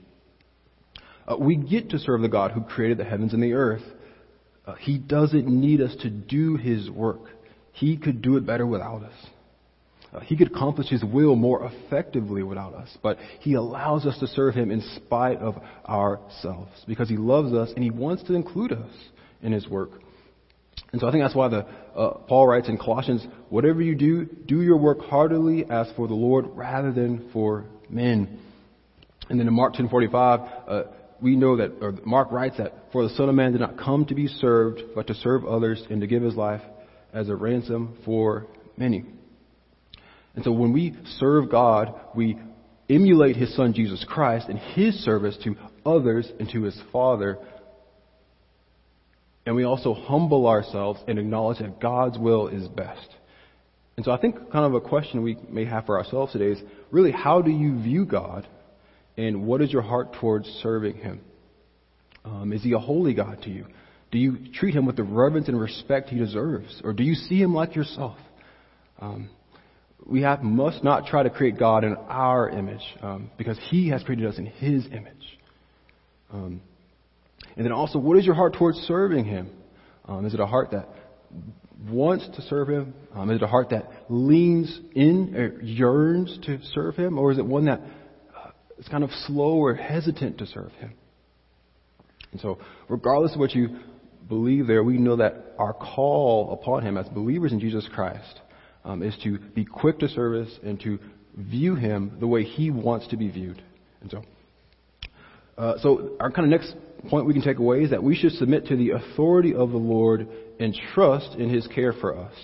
Uh, 1.26 1.36
we 1.38 1.56
get 1.56 1.90
to 1.90 1.98
serve 1.98 2.20
the 2.20 2.28
God 2.28 2.50
who 2.50 2.60
created 2.60 2.98
the 2.98 3.04
heavens 3.04 3.32
and 3.32 3.42
the 3.42 3.54
earth. 3.54 3.82
Uh, 4.66 4.74
he 4.74 4.98
doesn't 4.98 5.46
need 5.48 5.80
us 5.80 5.94
to 6.02 6.10
do 6.10 6.56
His 6.56 6.90
work. 6.90 7.20
He 7.72 7.96
could 7.96 8.20
do 8.20 8.36
it 8.36 8.44
better 8.44 8.66
without 8.66 9.02
us. 9.02 9.14
Uh, 10.12 10.20
he 10.20 10.36
could 10.36 10.50
accomplish 10.50 10.88
His 10.88 11.04
will 11.04 11.36
more 11.36 11.70
effectively 11.70 12.42
without 12.42 12.74
us, 12.74 12.88
but 13.02 13.18
He 13.40 13.54
allows 13.54 14.06
us 14.06 14.18
to 14.18 14.26
serve 14.26 14.54
Him 14.54 14.70
in 14.70 14.80
spite 14.96 15.38
of 15.38 15.56
ourselves 15.86 16.72
because 16.86 17.08
He 17.08 17.16
loves 17.16 17.52
us 17.52 17.70
and 17.74 17.84
He 17.84 17.90
wants 17.90 18.22
to 18.24 18.34
include 18.34 18.72
us 18.72 18.90
in 19.42 19.52
His 19.52 19.68
work. 19.68 19.90
And 20.92 21.00
so 21.00 21.08
I 21.08 21.10
think 21.10 21.22
that's 21.22 21.34
why 21.34 21.48
the, 21.48 21.66
uh, 21.94 22.18
Paul 22.26 22.46
writes 22.46 22.68
in 22.68 22.78
Colossians, 22.78 23.26
whatever 23.50 23.82
you 23.82 23.94
do, 23.94 24.24
do 24.24 24.62
your 24.62 24.78
work 24.78 25.00
heartily 25.00 25.66
as 25.68 25.90
for 25.96 26.08
the 26.08 26.14
Lord 26.14 26.46
rather 26.54 26.92
than 26.92 27.28
for 27.32 27.66
men. 27.90 28.38
And 29.28 29.38
then 29.38 29.46
in 29.46 29.52
Mark 29.52 29.74
10:45, 29.74 30.50
uh, 30.66 30.82
we 31.20 31.36
know 31.36 31.56
that, 31.56 31.72
or 31.82 31.94
Mark 32.04 32.32
writes 32.32 32.56
that, 32.56 32.72
for 32.92 33.02
the 33.02 33.10
Son 33.10 33.28
of 33.28 33.34
Man 33.34 33.52
did 33.52 33.60
not 33.60 33.76
come 33.76 34.06
to 34.06 34.14
be 34.14 34.28
served, 34.28 34.80
but 34.94 35.08
to 35.08 35.14
serve 35.14 35.44
others 35.44 35.84
and 35.90 36.00
to 36.00 36.06
give 36.06 36.22
his 36.22 36.36
life 36.36 36.62
as 37.12 37.28
a 37.28 37.36
ransom 37.36 37.98
for 38.04 38.46
many. 38.76 39.04
And 40.34 40.44
so 40.44 40.52
when 40.52 40.72
we 40.72 40.96
serve 41.18 41.50
God, 41.50 41.94
we 42.14 42.38
emulate 42.88 43.36
his 43.36 43.54
Son 43.54 43.74
Jesus 43.74 44.04
Christ 44.08 44.48
and 44.48 44.58
his 44.58 44.94
service 45.04 45.36
to 45.44 45.56
others 45.84 46.30
and 46.38 46.48
to 46.50 46.62
his 46.62 46.80
Father. 46.92 47.38
And 49.46 49.56
we 49.56 49.64
also 49.64 49.94
humble 49.94 50.46
ourselves 50.46 51.00
and 51.08 51.18
acknowledge 51.18 51.58
that 51.58 51.80
God's 51.80 52.18
will 52.18 52.48
is 52.48 52.68
best. 52.68 53.08
And 53.96 54.04
so 54.04 54.12
I 54.12 54.20
think 54.20 54.36
kind 54.52 54.64
of 54.64 54.74
a 54.74 54.80
question 54.80 55.22
we 55.22 55.36
may 55.48 55.64
have 55.64 55.86
for 55.86 55.98
ourselves 55.98 56.32
today 56.32 56.52
is 56.52 56.62
really 56.90 57.10
how 57.10 57.42
do 57.42 57.50
you 57.50 57.82
view 57.82 58.06
God 58.06 58.46
and 59.16 59.44
what 59.44 59.60
is 59.60 59.72
your 59.72 59.82
heart 59.82 60.14
towards 60.20 60.46
serving 60.62 60.94
Him? 60.98 61.20
Um, 62.24 62.52
is 62.52 62.62
He 62.62 62.72
a 62.72 62.78
holy 62.78 63.12
God 63.12 63.42
to 63.42 63.50
you? 63.50 63.66
Do 64.12 64.18
you 64.18 64.52
treat 64.54 64.74
Him 64.74 64.86
with 64.86 64.96
the 64.96 65.02
reverence 65.02 65.48
and 65.48 65.60
respect 65.60 66.10
He 66.10 66.18
deserves? 66.18 66.80
Or 66.84 66.92
do 66.92 67.02
you 67.02 67.14
see 67.14 67.40
Him 67.40 67.54
like 67.54 67.74
yourself? 67.74 68.16
Um, 69.00 69.30
we 70.06 70.22
have, 70.22 70.42
must 70.42 70.82
not 70.82 71.06
try 71.06 71.22
to 71.22 71.30
create 71.30 71.58
God 71.58 71.84
in 71.84 71.94
our 72.08 72.48
image 72.48 72.82
um, 73.02 73.30
because 73.36 73.58
He 73.70 73.90
has 73.90 74.02
created 74.02 74.26
us 74.26 74.38
in 74.38 74.46
His 74.46 74.86
image. 74.86 75.38
Um, 76.32 76.60
and 77.56 77.64
then 77.64 77.72
also, 77.72 77.98
what 77.98 78.16
is 78.18 78.24
your 78.24 78.34
heart 78.34 78.54
towards 78.54 78.78
serving 78.78 79.24
Him? 79.24 79.50
Um, 80.04 80.24
is 80.24 80.34
it 80.34 80.40
a 80.40 80.46
heart 80.46 80.70
that 80.70 80.88
wants 81.88 82.26
to 82.36 82.42
serve 82.42 82.68
Him? 82.68 82.94
Um, 83.14 83.30
is 83.30 83.36
it 83.36 83.42
a 83.42 83.48
heart 83.48 83.70
that 83.70 83.90
leans 84.08 84.78
in 84.94 85.34
or 85.36 85.60
yearns 85.62 86.38
to 86.46 86.58
serve 86.74 86.96
Him? 86.96 87.18
Or 87.18 87.32
is 87.32 87.38
it 87.38 87.44
one 87.44 87.66
that 87.66 87.80
uh, 87.80 88.50
is 88.78 88.88
kind 88.88 89.04
of 89.04 89.10
slow 89.26 89.56
or 89.56 89.74
hesitant 89.74 90.38
to 90.38 90.46
serve 90.46 90.72
Him? 90.72 90.92
And 92.32 92.40
so, 92.40 92.58
regardless 92.88 93.34
of 93.34 93.40
what 93.40 93.54
you 93.54 93.78
believe 94.28 94.66
there, 94.66 94.84
we 94.84 94.98
know 94.98 95.16
that 95.16 95.54
our 95.58 95.72
call 95.72 96.52
upon 96.52 96.82
Him 96.84 96.96
as 96.96 97.08
believers 97.08 97.52
in 97.52 97.60
Jesus 97.60 97.88
Christ 97.94 98.40
um, 98.84 99.02
is 99.02 99.16
to 99.24 99.38
be 99.38 99.64
quick 99.64 99.98
to 100.00 100.08
service 100.08 100.50
and 100.62 100.80
to 100.80 100.98
view 101.36 101.74
Him 101.74 102.16
the 102.20 102.26
way 102.26 102.44
He 102.44 102.70
wants 102.70 103.08
to 103.08 103.16
be 103.16 103.28
viewed. 103.28 103.62
And 104.00 104.10
so, 104.10 104.22
uh, 105.56 105.78
so 105.80 106.16
our 106.20 106.30
kind 106.30 106.52
of 106.52 106.60
next 106.60 106.74
point 107.08 107.26
we 107.26 107.32
can 107.32 107.42
take 107.42 107.58
away 107.58 107.82
is 107.82 107.90
that 107.90 108.02
we 108.02 108.16
should 108.16 108.32
submit 108.32 108.66
to 108.66 108.76
the 108.76 108.90
authority 108.90 109.54
of 109.54 109.70
the 109.70 109.76
Lord 109.76 110.28
and 110.58 110.76
trust 110.94 111.36
in 111.38 111.48
His 111.48 111.66
care 111.68 111.92
for 111.92 112.16
us. 112.16 112.34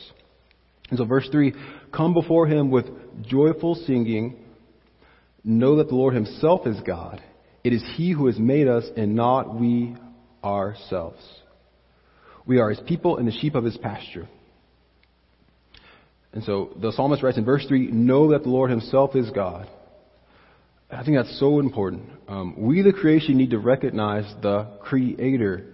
And 0.90 0.98
so, 0.98 1.04
verse 1.04 1.28
three: 1.30 1.54
Come 1.92 2.14
before 2.14 2.46
Him 2.46 2.70
with 2.70 2.86
joyful 3.22 3.74
singing. 3.74 4.36
Know 5.46 5.76
that 5.76 5.88
the 5.88 5.94
Lord 5.94 6.14
Himself 6.14 6.66
is 6.66 6.80
God. 6.86 7.22
It 7.62 7.72
is 7.72 7.82
He 7.96 8.12
who 8.12 8.26
has 8.26 8.38
made 8.38 8.68
us, 8.68 8.84
and 8.96 9.14
not 9.14 9.58
we 9.58 9.94
ourselves. 10.42 11.22
We 12.46 12.58
are 12.58 12.70
His 12.70 12.80
people 12.80 13.16
and 13.18 13.26
the 13.26 13.32
sheep 13.32 13.54
of 13.54 13.64
His 13.64 13.76
pasture. 13.76 14.28
And 16.34 16.42
so 16.42 16.70
the 16.82 16.92
psalmist 16.92 17.22
writes 17.22 17.38
in 17.38 17.44
verse 17.44 17.64
3 17.66 17.92
Know 17.92 18.32
that 18.32 18.42
the 18.42 18.50
Lord 18.50 18.70
Himself 18.70 19.14
is 19.14 19.30
God. 19.30 19.68
I 20.90 21.02
think 21.04 21.16
that's 21.16 21.38
so 21.40 21.60
important. 21.60 22.10
Um, 22.28 22.54
we, 22.58 22.82
the 22.82 22.92
creation, 22.92 23.38
need 23.38 23.50
to 23.50 23.58
recognize 23.58 24.32
the 24.42 24.78
Creator. 24.82 25.66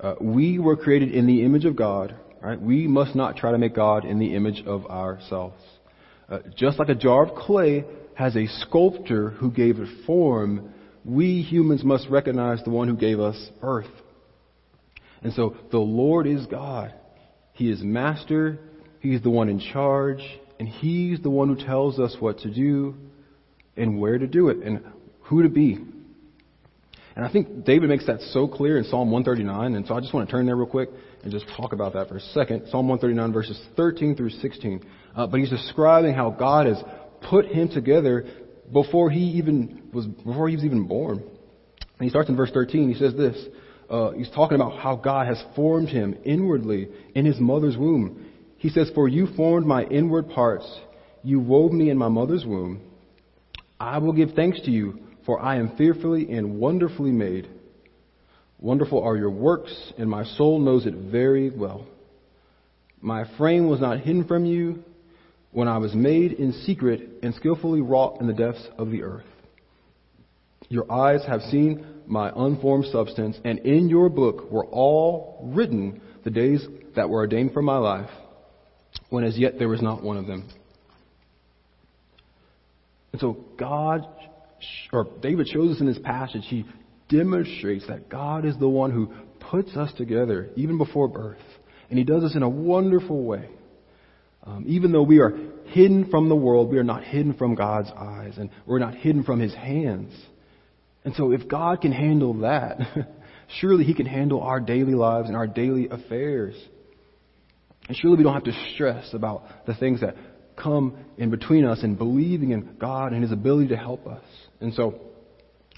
Uh, 0.00 0.14
we 0.20 0.58
were 0.58 0.76
created 0.76 1.12
in 1.12 1.26
the 1.26 1.44
image 1.44 1.64
of 1.64 1.76
God. 1.76 2.16
Right? 2.40 2.60
We 2.60 2.86
must 2.86 3.14
not 3.14 3.36
try 3.36 3.52
to 3.52 3.58
make 3.58 3.74
God 3.74 4.04
in 4.04 4.18
the 4.18 4.34
image 4.34 4.62
of 4.66 4.86
ourselves. 4.86 5.62
Uh, 6.28 6.38
just 6.56 6.78
like 6.78 6.88
a 6.88 6.94
jar 6.94 7.26
of 7.26 7.34
clay 7.34 7.84
has 8.14 8.34
a 8.36 8.46
sculptor 8.46 9.30
who 9.30 9.50
gave 9.50 9.78
it 9.78 9.88
form, 10.06 10.72
we 11.04 11.42
humans 11.42 11.84
must 11.84 12.08
recognize 12.08 12.62
the 12.64 12.70
one 12.70 12.88
who 12.88 12.96
gave 12.96 13.20
us 13.20 13.36
earth. 13.62 13.86
And 15.22 15.32
so 15.34 15.56
the 15.70 15.78
Lord 15.78 16.26
is 16.26 16.46
God. 16.46 16.94
He 17.52 17.70
is 17.70 17.82
master. 17.82 18.58
He's 19.00 19.22
the 19.22 19.30
one 19.30 19.48
in 19.48 19.60
charge. 19.60 20.22
And 20.58 20.68
He's 20.68 21.20
the 21.20 21.30
one 21.30 21.54
who 21.54 21.64
tells 21.64 21.98
us 21.98 22.16
what 22.18 22.38
to 22.40 22.50
do 22.52 22.94
and 23.76 24.00
where 24.00 24.18
to 24.18 24.26
do 24.26 24.48
it 24.48 24.58
and 24.58 24.82
who 25.22 25.42
to 25.42 25.48
be. 25.48 25.78
And 27.14 27.24
I 27.24 27.32
think 27.32 27.64
David 27.64 27.88
makes 27.88 28.06
that 28.06 28.20
so 28.32 28.46
clear 28.46 28.76
in 28.76 28.84
Psalm 28.84 29.10
139. 29.10 29.74
And 29.74 29.86
so 29.86 29.94
I 29.94 30.00
just 30.00 30.12
want 30.12 30.28
to 30.28 30.32
turn 30.32 30.44
there 30.44 30.56
real 30.56 30.66
quick 30.66 30.90
and 31.22 31.32
just 31.32 31.46
talk 31.56 31.72
about 31.72 31.94
that 31.94 32.08
for 32.08 32.16
a 32.16 32.20
second. 32.20 32.66
Psalm 32.70 32.88
139 32.88 33.32
verses 33.32 33.60
13 33.76 34.16
through 34.16 34.30
16. 34.30 34.84
Uh, 35.14 35.26
but 35.26 35.40
he's 35.40 35.48
describing 35.48 36.14
how 36.14 36.30
God 36.30 36.66
has 36.66 36.82
put 37.22 37.46
him 37.46 37.68
together 37.70 38.26
before 38.70 39.10
he 39.10 39.20
even 39.20 39.88
was, 39.94 40.06
before 40.06 40.48
he 40.48 40.56
was 40.56 40.64
even 40.64 40.86
born. 40.86 41.18
And 41.18 42.04
he 42.04 42.10
starts 42.10 42.28
in 42.28 42.36
verse 42.36 42.50
13. 42.52 42.90
He 42.90 42.94
says 42.94 43.14
this. 43.14 43.36
Uh, 43.88 44.10
he's 44.10 44.30
talking 44.30 44.56
about 44.56 44.78
how 44.78 44.96
God 44.96 45.26
has 45.26 45.42
formed 45.54 45.88
him 45.88 46.16
inwardly 46.24 46.88
in 47.14 47.24
his 47.24 47.38
mother's 47.38 47.76
womb. 47.76 48.25
He 48.58 48.68
says, 48.68 48.90
For 48.94 49.08
you 49.08 49.26
formed 49.36 49.66
my 49.66 49.84
inward 49.84 50.30
parts. 50.30 50.66
You 51.22 51.40
wove 51.40 51.72
me 51.72 51.90
in 51.90 51.98
my 51.98 52.08
mother's 52.08 52.44
womb. 52.44 52.80
I 53.78 53.98
will 53.98 54.12
give 54.12 54.30
thanks 54.32 54.60
to 54.62 54.70
you, 54.70 55.00
for 55.24 55.40
I 55.40 55.56
am 55.56 55.76
fearfully 55.76 56.30
and 56.30 56.58
wonderfully 56.58 57.10
made. 57.12 57.48
Wonderful 58.58 59.02
are 59.02 59.16
your 59.16 59.30
works, 59.30 59.92
and 59.98 60.08
my 60.08 60.24
soul 60.24 60.58
knows 60.58 60.86
it 60.86 60.94
very 60.94 61.50
well. 61.50 61.86
My 63.00 63.24
frame 63.36 63.68
was 63.68 63.80
not 63.80 64.00
hidden 64.00 64.24
from 64.24 64.46
you 64.46 64.82
when 65.52 65.68
I 65.68 65.78
was 65.78 65.94
made 65.94 66.32
in 66.32 66.52
secret 66.52 67.08
and 67.22 67.34
skillfully 67.34 67.80
wrought 67.80 68.20
in 68.20 68.26
the 68.26 68.32
depths 68.32 68.66
of 68.78 68.90
the 68.90 69.02
earth. 69.02 69.24
Your 70.68 70.90
eyes 70.90 71.24
have 71.26 71.42
seen 71.42 71.86
my 72.06 72.32
unformed 72.34 72.86
substance, 72.86 73.38
and 73.44 73.58
in 73.60 73.88
your 73.88 74.08
book 74.08 74.50
were 74.50 74.66
all 74.66 75.40
written 75.54 76.00
the 76.24 76.30
days 76.30 76.66
that 76.94 77.08
were 77.08 77.18
ordained 77.18 77.52
for 77.52 77.62
my 77.62 77.76
life, 77.76 78.10
when 79.10 79.24
as 79.24 79.38
yet 79.38 79.58
there 79.58 79.68
was 79.68 79.82
not 79.82 80.02
one 80.02 80.16
of 80.16 80.26
them. 80.26 80.48
And 83.12 83.20
so 83.20 83.38
God, 83.58 84.06
or 84.92 85.06
David 85.22 85.48
shows 85.48 85.74
us 85.74 85.80
in 85.80 85.86
this 85.86 85.98
passage, 85.98 86.42
he 86.46 86.64
demonstrates 87.08 87.86
that 87.86 88.08
God 88.08 88.44
is 88.44 88.58
the 88.58 88.68
one 88.68 88.90
who 88.90 89.12
puts 89.40 89.76
us 89.76 89.92
together 89.96 90.50
even 90.56 90.76
before 90.76 91.08
birth. 91.08 91.38
And 91.88 91.98
he 91.98 92.04
does 92.04 92.22
this 92.22 92.34
in 92.34 92.42
a 92.42 92.48
wonderful 92.48 93.22
way. 93.22 93.48
Um, 94.42 94.64
even 94.68 94.92
though 94.92 95.02
we 95.02 95.18
are 95.18 95.32
hidden 95.66 96.10
from 96.10 96.28
the 96.28 96.36
world, 96.36 96.70
we 96.70 96.78
are 96.78 96.84
not 96.84 97.02
hidden 97.04 97.34
from 97.34 97.54
God's 97.54 97.90
eyes, 97.90 98.34
and 98.38 98.50
we're 98.64 98.78
not 98.78 98.94
hidden 98.94 99.24
from 99.24 99.40
his 99.40 99.54
hands. 99.54 100.12
And 101.04 101.14
so 101.14 101.32
if 101.32 101.48
God 101.48 101.80
can 101.80 101.92
handle 101.92 102.40
that, 102.40 102.78
surely 103.60 103.84
he 103.84 103.94
can 103.94 104.06
handle 104.06 104.40
our 104.40 104.60
daily 104.60 104.94
lives 104.94 105.28
and 105.28 105.36
our 105.36 105.46
daily 105.46 105.88
affairs. 105.88 106.54
And 107.88 107.96
surely 107.96 108.16
we 108.16 108.24
don't 108.24 108.34
have 108.34 108.44
to 108.44 108.70
stress 108.74 109.14
about 109.14 109.44
the 109.66 109.74
things 109.74 110.00
that 110.00 110.16
come 110.56 110.96
in 111.18 111.30
between 111.30 111.64
us 111.64 111.82
and 111.82 111.96
believing 111.96 112.50
in 112.50 112.76
God 112.78 113.12
and 113.12 113.22
His 113.22 113.32
ability 113.32 113.68
to 113.68 113.76
help 113.76 114.06
us. 114.06 114.24
And 114.60 114.74
so, 114.74 115.00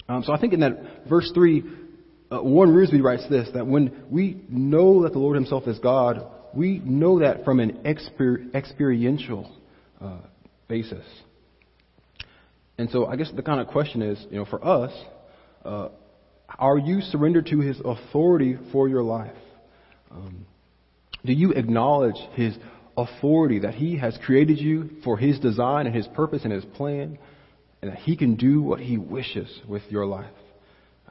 um, 0.07 0.23
so 0.23 0.33
I 0.33 0.39
think 0.39 0.53
in 0.53 0.61
that 0.61 1.07
verse 1.07 1.29
three, 1.33 1.63
uh, 2.31 2.41
Warren 2.41 2.73
Wiersbe 2.73 3.03
writes 3.03 3.27
this: 3.29 3.49
that 3.53 3.67
when 3.67 4.03
we 4.09 4.41
know 4.49 5.03
that 5.03 5.13
the 5.13 5.19
Lord 5.19 5.35
Himself 5.35 5.67
is 5.67 5.77
God, 5.79 6.25
we 6.53 6.79
know 6.79 7.19
that 7.19 7.45
from 7.45 7.59
an 7.59 7.83
exper- 7.85 8.53
experiential 8.55 9.51
uh, 10.01 10.19
basis. 10.67 11.05
And 12.77 12.89
so, 12.89 13.05
I 13.05 13.17
guess 13.17 13.29
the 13.35 13.43
kind 13.43 13.59
of 13.59 13.67
question 13.67 14.01
is, 14.01 14.25
you 14.31 14.37
know, 14.37 14.45
for 14.45 14.65
us, 14.65 14.93
uh, 15.65 15.89
are 16.57 16.77
you 16.77 17.01
surrendered 17.01 17.47
to 17.47 17.59
His 17.59 17.79
authority 17.83 18.57
for 18.71 18.87
your 18.87 19.03
life? 19.03 19.35
Um, 20.09 20.45
do 21.25 21.33
you 21.33 21.51
acknowledge 21.51 22.15
His 22.33 22.57
authority 22.97 23.59
that 23.59 23.73
He 23.73 23.97
has 23.97 24.17
created 24.25 24.59
you 24.59 24.89
for 25.03 25.17
His 25.17 25.39
design 25.39 25.85
and 25.85 25.95
His 25.95 26.07
purpose 26.07 26.43
and 26.43 26.53
His 26.53 26.65
plan, 26.65 27.17
and 27.81 27.91
that 27.91 27.99
He 27.99 28.15
can 28.15 28.35
do 28.35 28.61
what 28.61 28.79
He 28.79 28.97
wishes 28.97 29.49
with 29.67 29.83
your 29.89 30.05
life. 30.05 30.25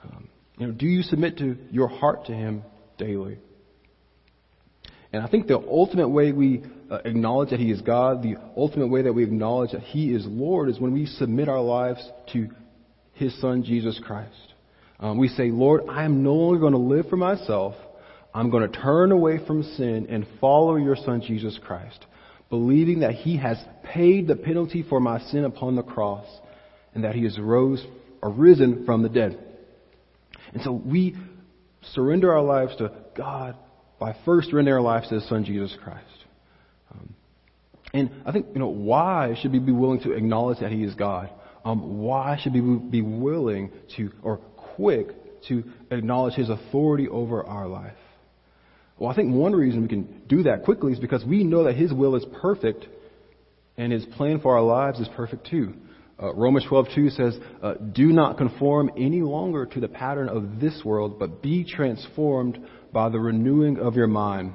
Um, 0.02 0.28
you 0.58 0.66
know, 0.66 0.72
do 0.72 0.86
you 0.86 1.02
submit 1.02 1.38
to 1.38 1.56
your 1.70 1.88
heart 1.88 2.26
to 2.26 2.32
Him 2.32 2.62
daily? 2.98 3.38
And 5.12 5.22
I 5.22 5.28
think 5.28 5.46
the 5.46 5.58
ultimate 5.58 6.08
way 6.08 6.32
we 6.32 6.62
uh, 6.90 6.98
acknowledge 7.04 7.50
that 7.50 7.60
He 7.60 7.70
is 7.70 7.80
God, 7.80 8.22
the 8.22 8.36
ultimate 8.56 8.88
way 8.88 9.02
that 9.02 9.12
we 9.12 9.24
acknowledge 9.24 9.72
that 9.72 9.82
He 9.82 10.12
is 10.12 10.26
Lord, 10.26 10.68
is 10.68 10.78
when 10.78 10.92
we 10.92 11.06
submit 11.06 11.48
our 11.48 11.60
lives 11.60 12.06
to 12.32 12.48
His 13.14 13.38
Son, 13.40 13.62
Jesus 13.62 13.98
Christ. 14.04 14.34
Um, 15.00 15.16
we 15.18 15.28
say, 15.28 15.50
Lord, 15.50 15.82
I 15.88 16.04
am 16.04 16.22
no 16.22 16.34
longer 16.34 16.60
going 16.60 16.72
to 16.72 16.78
live 16.78 17.08
for 17.08 17.16
myself. 17.16 17.74
I'm 18.34 18.50
going 18.50 18.70
to 18.70 18.80
turn 18.80 19.12
away 19.12 19.44
from 19.46 19.62
sin 19.62 20.06
and 20.08 20.26
follow 20.40 20.76
your 20.76 20.96
Son, 20.96 21.22
Jesus 21.26 21.58
Christ, 21.62 22.04
believing 22.50 23.00
that 23.00 23.14
He 23.14 23.36
has 23.38 23.58
paid 23.82 24.26
the 24.26 24.36
penalty 24.36 24.84
for 24.88 25.00
my 25.00 25.18
sin 25.30 25.44
upon 25.44 25.76
the 25.76 25.82
cross 25.82 26.26
and 26.94 27.04
that 27.04 27.14
He 27.14 27.24
has 27.24 27.38
rose, 27.38 27.84
arisen 28.22 28.84
from 28.84 29.02
the 29.02 29.08
dead. 29.08 29.38
And 30.52 30.62
so 30.62 30.72
we 30.72 31.16
surrender 31.94 32.32
our 32.32 32.42
lives 32.42 32.76
to 32.76 32.92
God 33.16 33.56
by 33.98 34.16
first 34.24 34.50
surrendering 34.50 34.76
our 34.76 34.82
lives 34.82 35.08
to 35.08 35.16
His 35.16 35.28
Son, 35.28 35.44
Jesus 35.44 35.76
Christ. 35.82 36.04
Um, 36.92 37.14
and 37.92 38.10
I 38.24 38.32
think, 38.32 38.46
you 38.52 38.60
know, 38.60 38.68
why 38.68 39.36
should 39.40 39.52
we 39.52 39.58
be 39.58 39.72
willing 39.72 40.00
to 40.02 40.12
acknowledge 40.12 40.60
that 40.60 40.70
He 40.70 40.84
is 40.84 40.94
God? 40.94 41.30
Um, 41.64 41.98
why 41.98 42.38
should 42.40 42.54
we 42.54 42.60
be 42.60 43.02
willing 43.02 43.72
to, 43.96 44.10
or 44.22 44.36
quick 44.36 45.08
to 45.48 45.64
acknowledge 45.90 46.34
His 46.34 46.50
authority 46.50 47.08
over 47.08 47.44
our 47.44 47.66
life? 47.66 47.92
Well, 48.98 49.10
I 49.10 49.14
think 49.14 49.32
one 49.32 49.52
reason 49.52 49.82
we 49.82 49.88
can 49.88 50.22
do 50.28 50.42
that 50.44 50.64
quickly 50.64 50.92
is 50.92 50.98
because 50.98 51.24
we 51.24 51.44
know 51.44 51.64
that 51.64 51.76
His 51.76 51.92
will 51.92 52.16
is 52.16 52.24
perfect 52.40 52.86
and 53.76 53.92
His 53.92 54.04
plan 54.16 54.40
for 54.40 54.56
our 54.56 54.62
lives 54.62 54.98
is 54.98 55.08
perfect 55.16 55.46
too. 55.46 55.74
Uh, 56.20 56.34
Romans 56.34 56.66
12:2 56.68 57.10
says, 57.10 57.38
uh, 57.62 57.74
"Do 57.92 58.08
not 58.08 58.38
conform 58.38 58.90
any 58.96 59.22
longer 59.22 59.66
to 59.66 59.80
the 59.80 59.86
pattern 59.86 60.28
of 60.28 60.58
this 60.58 60.84
world, 60.84 61.18
but 61.18 61.42
be 61.42 61.62
transformed 61.62 62.58
by 62.92 63.08
the 63.08 63.20
renewing 63.20 63.78
of 63.78 63.94
your 63.94 64.08
mind, 64.08 64.52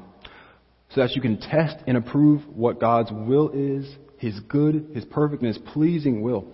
so 0.90 1.02
that 1.02 1.16
you 1.16 1.22
can 1.22 1.38
test 1.38 1.78
and 1.88 1.96
approve 1.96 2.42
what 2.54 2.82
God's 2.82 3.12
will 3.14 3.50
is, 3.50 3.96
His 4.18 4.38
good, 4.42 4.90
His 4.94 5.06
perfect, 5.06 5.42
and 5.42 5.56
His 5.56 5.64
pleasing 5.72 6.22
will." 6.22 6.48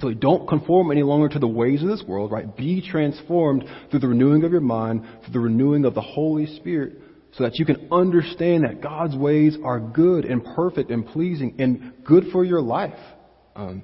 So 0.00 0.12
don't 0.12 0.46
conform 0.46 0.90
any 0.90 1.02
longer 1.02 1.30
to 1.30 1.38
the 1.38 1.48
ways 1.48 1.82
of 1.82 1.88
this 1.88 2.02
world, 2.06 2.30
right? 2.30 2.54
Be 2.54 2.82
transformed 2.82 3.64
through 3.90 4.00
the 4.00 4.08
renewing 4.08 4.44
of 4.44 4.52
your 4.52 4.60
mind, 4.60 5.06
through 5.24 5.32
the 5.32 5.40
renewing 5.40 5.86
of 5.86 5.94
the 5.94 6.02
Holy 6.02 6.44
Spirit, 6.44 7.00
so 7.36 7.44
that 7.44 7.58
you 7.58 7.66
can 7.66 7.88
understand 7.92 8.64
that 8.64 8.80
God's 8.80 9.14
ways 9.14 9.56
are 9.62 9.78
good 9.78 10.24
and 10.24 10.42
perfect 10.44 10.90
and 10.90 11.06
pleasing 11.06 11.56
and 11.58 11.92
good 12.04 12.24
for 12.32 12.44
your 12.44 12.62
life. 12.62 12.98
Um, 13.54 13.82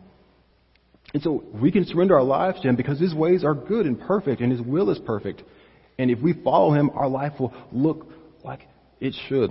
and 1.12 1.22
so 1.22 1.44
we 1.52 1.70
can 1.70 1.84
surrender 1.84 2.14
our 2.16 2.22
lives 2.22 2.60
to 2.62 2.68
Him 2.68 2.76
because 2.76 2.98
His 2.98 3.14
ways 3.14 3.44
are 3.44 3.54
good 3.54 3.84
and 3.86 4.00
perfect 4.00 4.40
and 4.40 4.50
His 4.50 4.60
will 4.60 4.90
is 4.90 4.98
perfect. 5.04 5.42
And 5.98 6.10
if 6.10 6.20
we 6.20 6.32
follow 6.32 6.72
Him, 6.72 6.90
our 6.94 7.08
life 7.08 7.32
will 7.38 7.52
look 7.70 8.06
like 8.42 8.66
it 9.00 9.14
should. 9.28 9.50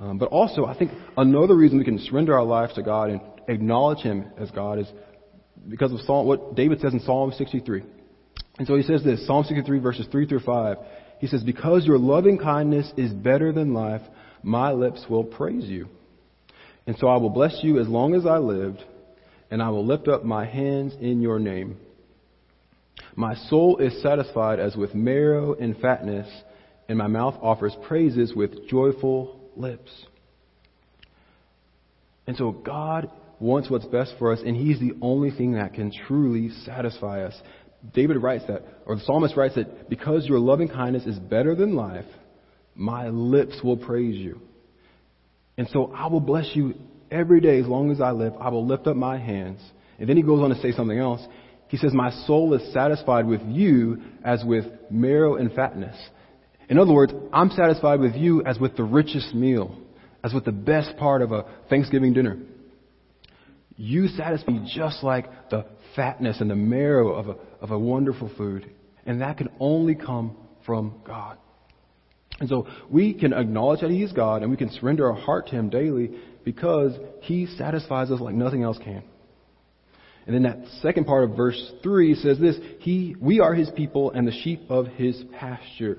Um, 0.00 0.18
but 0.18 0.30
also, 0.30 0.64
I 0.64 0.76
think 0.76 0.90
another 1.16 1.54
reason 1.54 1.78
we 1.78 1.84
can 1.84 2.00
surrender 2.00 2.34
our 2.34 2.44
lives 2.44 2.74
to 2.74 2.82
God 2.82 3.10
and 3.10 3.20
acknowledge 3.46 4.00
Him 4.00 4.26
as 4.36 4.50
God 4.50 4.80
is 4.80 4.88
because 5.68 5.92
of 5.92 6.00
Psalm, 6.00 6.26
what 6.26 6.56
David 6.56 6.80
says 6.80 6.92
in 6.92 7.00
Psalm 7.00 7.32
63. 7.36 7.84
And 8.58 8.66
so 8.66 8.76
he 8.76 8.82
says 8.82 9.04
this, 9.04 9.24
Psalm 9.26 9.44
63 9.44 9.78
verses 9.78 10.06
3 10.10 10.26
through 10.26 10.40
5. 10.40 10.76
He 11.22 11.28
says, 11.28 11.44
Because 11.44 11.86
your 11.86 11.98
loving 11.98 12.36
kindness 12.36 12.92
is 12.96 13.12
better 13.12 13.52
than 13.52 13.72
life, 13.72 14.02
my 14.42 14.72
lips 14.72 15.04
will 15.08 15.22
praise 15.22 15.66
you. 15.66 15.86
And 16.84 16.96
so 16.98 17.06
I 17.06 17.16
will 17.18 17.30
bless 17.30 17.60
you 17.62 17.78
as 17.78 17.86
long 17.86 18.16
as 18.16 18.26
I 18.26 18.38
lived 18.38 18.82
and 19.48 19.62
I 19.62 19.68
will 19.68 19.86
lift 19.86 20.08
up 20.08 20.24
my 20.24 20.44
hands 20.44 20.94
in 21.00 21.22
your 21.22 21.38
name. 21.38 21.76
My 23.14 23.36
soul 23.36 23.78
is 23.78 24.02
satisfied 24.02 24.58
as 24.58 24.74
with 24.74 24.96
marrow 24.96 25.54
and 25.54 25.76
fatness, 25.78 26.26
and 26.88 26.98
my 26.98 27.06
mouth 27.06 27.36
offers 27.40 27.76
praises 27.86 28.34
with 28.34 28.68
joyful 28.68 29.38
lips. 29.54 29.92
And 32.26 32.36
so 32.36 32.50
God 32.50 33.08
wants 33.38 33.70
what's 33.70 33.84
best 33.84 34.14
for 34.18 34.32
us, 34.32 34.40
and 34.44 34.56
He's 34.56 34.80
the 34.80 34.94
only 35.00 35.30
thing 35.30 35.52
that 35.52 35.74
can 35.74 35.92
truly 36.08 36.50
satisfy 36.64 37.22
us. 37.22 37.40
David 37.94 38.22
writes 38.22 38.44
that, 38.48 38.62
or 38.86 38.96
the 38.96 39.02
psalmist 39.02 39.36
writes 39.36 39.56
that, 39.56 39.88
because 39.90 40.26
your 40.26 40.38
loving 40.38 40.68
kindness 40.68 41.04
is 41.04 41.18
better 41.18 41.54
than 41.54 41.74
life, 41.74 42.06
my 42.74 43.08
lips 43.08 43.60
will 43.62 43.76
praise 43.76 44.16
you. 44.16 44.40
And 45.58 45.68
so 45.72 45.92
I 45.92 46.06
will 46.06 46.20
bless 46.20 46.50
you 46.54 46.74
every 47.10 47.40
day 47.40 47.60
as 47.60 47.66
long 47.66 47.90
as 47.90 48.00
I 48.00 48.12
live, 48.12 48.34
I 48.40 48.48
will 48.48 48.66
lift 48.66 48.86
up 48.86 48.96
my 48.96 49.18
hands. 49.18 49.60
And 49.98 50.08
then 50.08 50.16
he 50.16 50.22
goes 50.22 50.40
on 50.40 50.50
to 50.50 50.60
say 50.60 50.72
something 50.72 50.98
else. 50.98 51.20
He 51.68 51.76
says, 51.76 51.92
My 51.92 52.10
soul 52.26 52.54
is 52.54 52.72
satisfied 52.72 53.26
with 53.26 53.42
you 53.46 54.02
as 54.24 54.42
with 54.44 54.64
marrow 54.90 55.36
and 55.36 55.52
fatness. 55.52 55.96
In 56.68 56.78
other 56.78 56.92
words, 56.92 57.12
I'm 57.32 57.50
satisfied 57.50 58.00
with 58.00 58.14
you 58.14 58.42
as 58.44 58.58
with 58.58 58.76
the 58.76 58.84
richest 58.84 59.34
meal, 59.34 59.78
as 60.24 60.32
with 60.32 60.44
the 60.44 60.52
best 60.52 60.96
part 60.96 61.22
of 61.22 61.32
a 61.32 61.44
Thanksgiving 61.68 62.14
dinner. 62.14 62.38
You 63.76 64.08
satisfy 64.08 64.52
me 64.52 64.72
just 64.74 65.02
like 65.02 65.50
the 65.50 65.66
fatness 65.96 66.40
and 66.40 66.50
the 66.50 66.56
marrow 66.56 67.12
of 67.12 67.28
a, 67.28 67.36
of 67.62 67.70
a 67.70 67.78
wonderful 67.78 68.30
food. 68.36 68.70
And 69.06 69.22
that 69.22 69.38
can 69.38 69.48
only 69.58 69.94
come 69.94 70.36
from 70.66 71.00
God. 71.04 71.38
And 72.40 72.48
so 72.48 72.66
we 72.90 73.14
can 73.14 73.32
acknowledge 73.32 73.80
that 73.80 73.90
He 73.90 74.02
is 74.02 74.12
God 74.12 74.42
and 74.42 74.50
we 74.50 74.56
can 74.56 74.70
surrender 74.70 75.10
our 75.10 75.18
heart 75.18 75.46
to 75.48 75.52
Him 75.52 75.70
daily 75.70 76.10
because 76.44 76.92
He 77.22 77.46
satisfies 77.46 78.10
us 78.10 78.20
like 78.20 78.34
nothing 78.34 78.62
else 78.62 78.78
can. 78.78 79.04
And 80.26 80.34
then 80.34 80.42
that 80.44 80.68
second 80.82 81.06
part 81.06 81.24
of 81.24 81.36
verse 81.36 81.72
3 81.82 82.14
says 82.16 82.38
this 82.38 82.56
he, 82.80 83.16
We 83.20 83.40
are 83.40 83.54
His 83.54 83.70
people 83.70 84.10
and 84.10 84.26
the 84.26 84.32
sheep 84.42 84.62
of 84.68 84.86
His 84.86 85.22
pasture. 85.38 85.98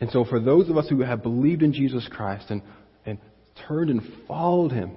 And 0.00 0.10
so 0.10 0.24
for 0.24 0.40
those 0.40 0.68
of 0.68 0.76
us 0.76 0.88
who 0.88 1.00
have 1.02 1.22
believed 1.22 1.62
in 1.62 1.72
Jesus 1.72 2.06
Christ 2.10 2.50
and, 2.50 2.62
and 3.04 3.18
turned 3.66 3.90
and 3.90 4.02
followed 4.28 4.72
Him, 4.72 4.92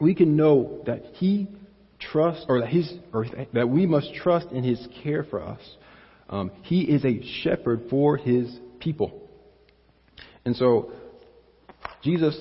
we 0.00 0.14
can 0.14 0.36
know 0.36 0.82
that 0.86 1.04
He 1.14 1.48
trusts, 1.98 2.44
or 2.48 2.60
that, 2.60 2.68
his, 2.68 2.92
or 3.12 3.26
that 3.52 3.68
we 3.68 3.86
must 3.86 4.14
trust 4.14 4.48
in 4.52 4.64
His 4.64 4.86
care 5.02 5.24
for 5.24 5.42
us. 5.42 5.60
Um, 6.28 6.50
he 6.62 6.82
is 6.82 7.04
a 7.04 7.22
shepherd 7.42 7.86
for 7.88 8.16
His 8.16 8.54
people. 8.80 9.28
And 10.44 10.54
so 10.56 10.92
Jesus 12.02 12.38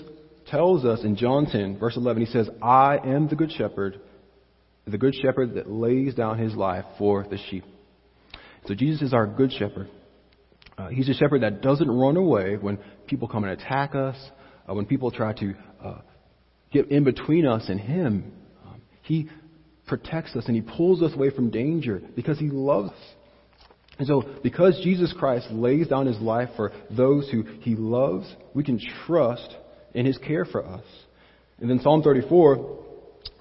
tells 0.47 0.85
us 0.85 1.03
in 1.03 1.15
John 1.15 1.47
10, 1.47 1.79
verse 1.79 1.97
11, 1.97 2.25
he 2.25 2.31
says, 2.31 2.49
I 2.61 2.97
am 2.97 3.27
the 3.27 3.35
good 3.35 3.51
shepherd, 3.51 3.99
the 4.85 4.97
good 4.97 5.15
shepherd 5.15 5.55
that 5.55 5.69
lays 5.69 6.13
down 6.13 6.37
his 6.37 6.53
life 6.55 6.85
for 6.97 7.25
the 7.29 7.37
sheep. 7.49 7.63
So 8.67 8.75
Jesus 8.75 9.01
is 9.01 9.13
our 9.13 9.25
good 9.25 9.51
shepherd. 9.51 9.89
Uh, 10.77 10.89
he's 10.89 11.09
a 11.09 11.13
shepherd 11.13 11.41
that 11.41 11.61
doesn't 11.61 11.89
run 11.89 12.17
away 12.17 12.57
when 12.57 12.77
people 13.07 13.27
come 13.27 13.43
and 13.43 13.53
attack 13.53 13.95
us, 13.95 14.17
uh, 14.69 14.73
when 14.73 14.85
people 14.85 15.09
try 15.09 15.33
to 15.33 15.55
uh, 15.83 15.97
get 16.71 16.91
in 16.91 17.03
between 17.03 17.47
us 17.47 17.69
and 17.69 17.79
him. 17.79 18.31
Um, 18.65 18.81
he 19.01 19.29
protects 19.87 20.35
us 20.35 20.45
and 20.47 20.55
he 20.55 20.61
pulls 20.61 21.01
us 21.01 21.13
away 21.13 21.29
from 21.29 21.49
danger 21.49 22.01
because 22.15 22.39
he 22.39 22.49
loves 22.49 22.89
us. 22.89 22.97
And 23.97 24.07
so, 24.07 24.23
because 24.43 24.79
Jesus 24.83 25.13
Christ 25.17 25.47
lays 25.51 25.87
down 25.87 26.05
his 26.05 26.19
life 26.19 26.49
for 26.55 26.73
those 26.91 27.29
who 27.29 27.43
he 27.61 27.75
loves, 27.75 28.27
we 28.53 28.63
can 28.63 28.79
trust 29.05 29.55
in 29.93 30.05
his 30.05 30.17
care 30.17 30.43
for 30.43 30.65
us. 30.65 30.83
And 31.59 31.69
then 31.69 31.79
Psalm 31.79 32.03
34, 32.03 32.83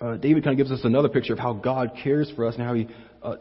uh, 0.00 0.16
David 0.16 0.44
kind 0.44 0.58
of 0.58 0.64
gives 0.64 0.70
us 0.70 0.84
another 0.84 1.08
picture 1.08 1.32
of 1.32 1.40
how 1.40 1.54
God 1.54 1.92
cares 2.02 2.30
for 2.36 2.46
us 2.46 2.54
and 2.54 2.62
how 2.62 2.74
he 2.74 2.86
uh, 3.20 3.36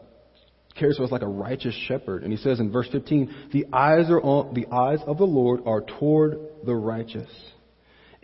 cares 0.76 0.96
for 0.96 1.04
us 1.04 1.12
like 1.12 1.22
a 1.22 1.28
righteous 1.28 1.74
shepherd. 1.86 2.24
And 2.24 2.32
he 2.32 2.38
says 2.38 2.58
in 2.58 2.72
verse 2.72 2.88
15, 2.90 3.50
the 3.52 3.66
eyes, 3.72 4.10
are 4.10 4.20
on, 4.20 4.54
the 4.54 4.66
eyes 4.74 4.98
of 5.06 5.18
the 5.18 5.24
Lord 5.24 5.60
are 5.66 5.82
toward 5.82 6.38
the 6.64 6.74
righteous, 6.74 7.30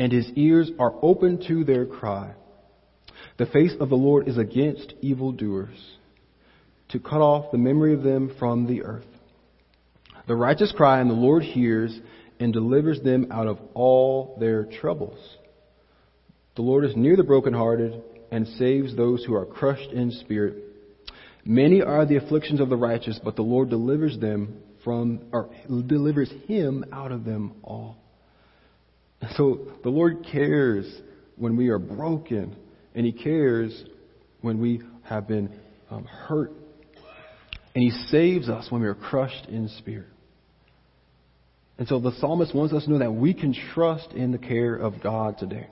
and 0.01 0.11
his 0.12 0.29
ears 0.35 0.71
are 0.81 0.95
open 1.01 1.47
to 1.47 1.62
their 1.62 1.87
cry. 1.87 2.35
The 3.40 3.46
face 3.46 3.72
of 3.81 3.88
the 3.88 3.96
Lord 3.96 4.29
is 4.29 4.37
against 4.37 4.92
evildoers, 5.00 5.96
to 6.90 7.00
cut 7.00 7.22
off 7.22 7.50
the 7.50 7.57
memory 7.57 7.94
of 7.94 8.03
them 8.03 8.37
from 8.38 8.66
the 8.66 8.83
earth. 8.83 9.07
The 10.29 10.37
righteous 10.37 10.74
cry, 10.76 11.00
and 11.00 11.09
the 11.09 11.14
Lord 11.14 11.42
hears 11.42 11.98
and 12.38 12.53
delivers 12.53 13.00
them 13.00 13.29
out 13.31 13.46
of 13.46 13.59
all 13.72 14.37
their 14.38 14.66
troubles. 14.66 15.18
The 16.57 16.61
Lord 16.61 16.85
is 16.85 16.94
near 16.94 17.16
the 17.16 17.22
brokenhearted 17.22 18.03
and 18.31 18.46
saves 18.46 18.94
those 18.94 19.24
who 19.24 19.35
are 19.35 19.46
crushed 19.46 19.90
in 19.90 20.11
spirit. 20.11 20.62
Many 21.42 21.81
are 21.81 22.05
the 22.05 22.16
afflictions 22.16 22.61
of 22.61 22.68
the 22.68 22.76
righteous, 22.76 23.18
but 23.24 23.37
the 23.37 23.42
Lord 23.42 23.70
delivers 23.70 24.18
them 24.18 24.61
from, 24.85 25.22
or 25.33 25.48
delivers 25.66 26.31
him 26.46 26.85
out 26.92 27.11
of 27.11 27.24
them 27.24 27.55
all. 27.64 27.96
So 29.38 29.68
the 29.83 29.88
Lord 29.88 30.26
cares 30.31 30.85
when 31.37 31.57
we 31.57 31.68
are 31.68 31.79
broken, 31.79 32.55
and 32.94 33.07
He 33.07 33.12
cares 33.12 33.85
when 34.40 34.61
we 34.61 34.83
have 35.05 35.29
been 35.29 35.50
um, 35.90 36.05
hurt, 36.05 36.53
and 37.74 37.83
He 37.85 37.90
saves 38.09 38.48
us 38.48 38.70
when 38.70 38.83
we 38.83 38.88
are 38.88 38.94
crushed 38.94 39.46
in 39.46 39.68
spirit. 39.79 40.09
And 41.79 41.88
so 41.88 41.98
the 41.98 42.12
psalmist 42.20 42.55
wants 42.55 42.74
us 42.74 42.85
to 42.85 42.90
know 42.90 42.98
that 42.98 43.12
we 43.12 43.33
can 43.33 43.55
trust 43.74 44.12
in 44.12 44.33
the 44.33 44.38
care 44.38 44.74
of 44.74 45.03
God 45.03 45.38
today. 45.38 45.66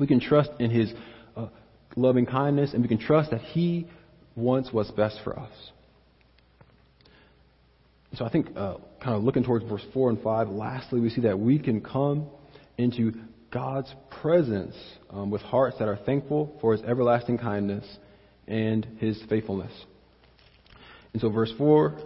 We 0.00 0.06
can 0.06 0.20
trust 0.20 0.50
in 0.58 0.70
His 0.70 0.92
uh, 1.36 1.48
loving 1.94 2.26
kindness, 2.26 2.72
and 2.72 2.82
we 2.82 2.88
can 2.88 2.98
trust 2.98 3.30
that 3.30 3.40
He 3.40 3.86
wants 4.34 4.72
what's 4.72 4.90
best 4.90 5.20
for 5.22 5.38
us. 5.38 5.52
So 8.14 8.24
I 8.24 8.30
think, 8.30 8.48
uh, 8.56 8.76
kind 9.02 9.16
of 9.16 9.24
looking 9.24 9.44
towards 9.44 9.64
verse 9.64 9.84
4 9.92 10.10
and 10.10 10.22
5, 10.22 10.48
lastly, 10.48 11.00
we 11.00 11.10
see 11.10 11.22
that 11.22 11.38
we 11.38 11.58
can 11.58 11.80
come 11.80 12.26
into 12.78 13.12
God's 13.56 13.90
presence 14.20 14.74
um, 15.08 15.30
with 15.30 15.40
hearts 15.40 15.78
that 15.78 15.88
are 15.88 15.96
thankful 15.96 16.54
for 16.60 16.72
His 16.72 16.82
everlasting 16.82 17.38
kindness 17.38 17.86
and 18.46 18.86
His 18.98 19.18
faithfulness. 19.30 19.72
And 21.14 21.22
so 21.22 21.30
verse 21.30 21.50
4 21.56 21.98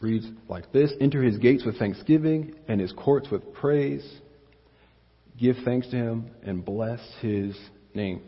reads 0.00 0.26
like 0.48 0.72
this 0.72 0.94
Enter 0.98 1.22
his 1.22 1.36
gates 1.36 1.62
with 1.66 1.78
thanksgiving 1.78 2.54
and 2.68 2.80
his 2.80 2.90
courts 2.92 3.28
with 3.30 3.52
praise. 3.52 4.02
Give 5.38 5.56
thanks 5.62 5.88
to 5.88 5.96
him 5.96 6.30
and 6.42 6.64
bless 6.64 7.00
his 7.20 7.54
name. 7.92 8.22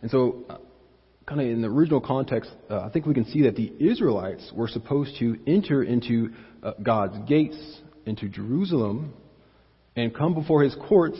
And 0.00 0.12
so, 0.12 0.44
uh, 0.48 0.58
kind 1.26 1.40
of 1.40 1.48
in 1.48 1.60
the 1.60 1.68
original 1.68 2.00
context, 2.00 2.52
uh, 2.70 2.82
I 2.82 2.90
think 2.90 3.06
we 3.06 3.14
can 3.14 3.24
see 3.24 3.42
that 3.42 3.56
the 3.56 3.72
Israelites 3.80 4.52
were 4.54 4.68
supposed 4.68 5.18
to 5.18 5.40
enter 5.44 5.82
into 5.82 6.30
uh, 6.62 6.74
God's 6.80 7.28
gates, 7.28 7.80
into 8.06 8.28
Jerusalem, 8.28 9.12
and 9.96 10.14
come 10.14 10.34
before 10.34 10.62
his 10.62 10.74
courts, 10.88 11.18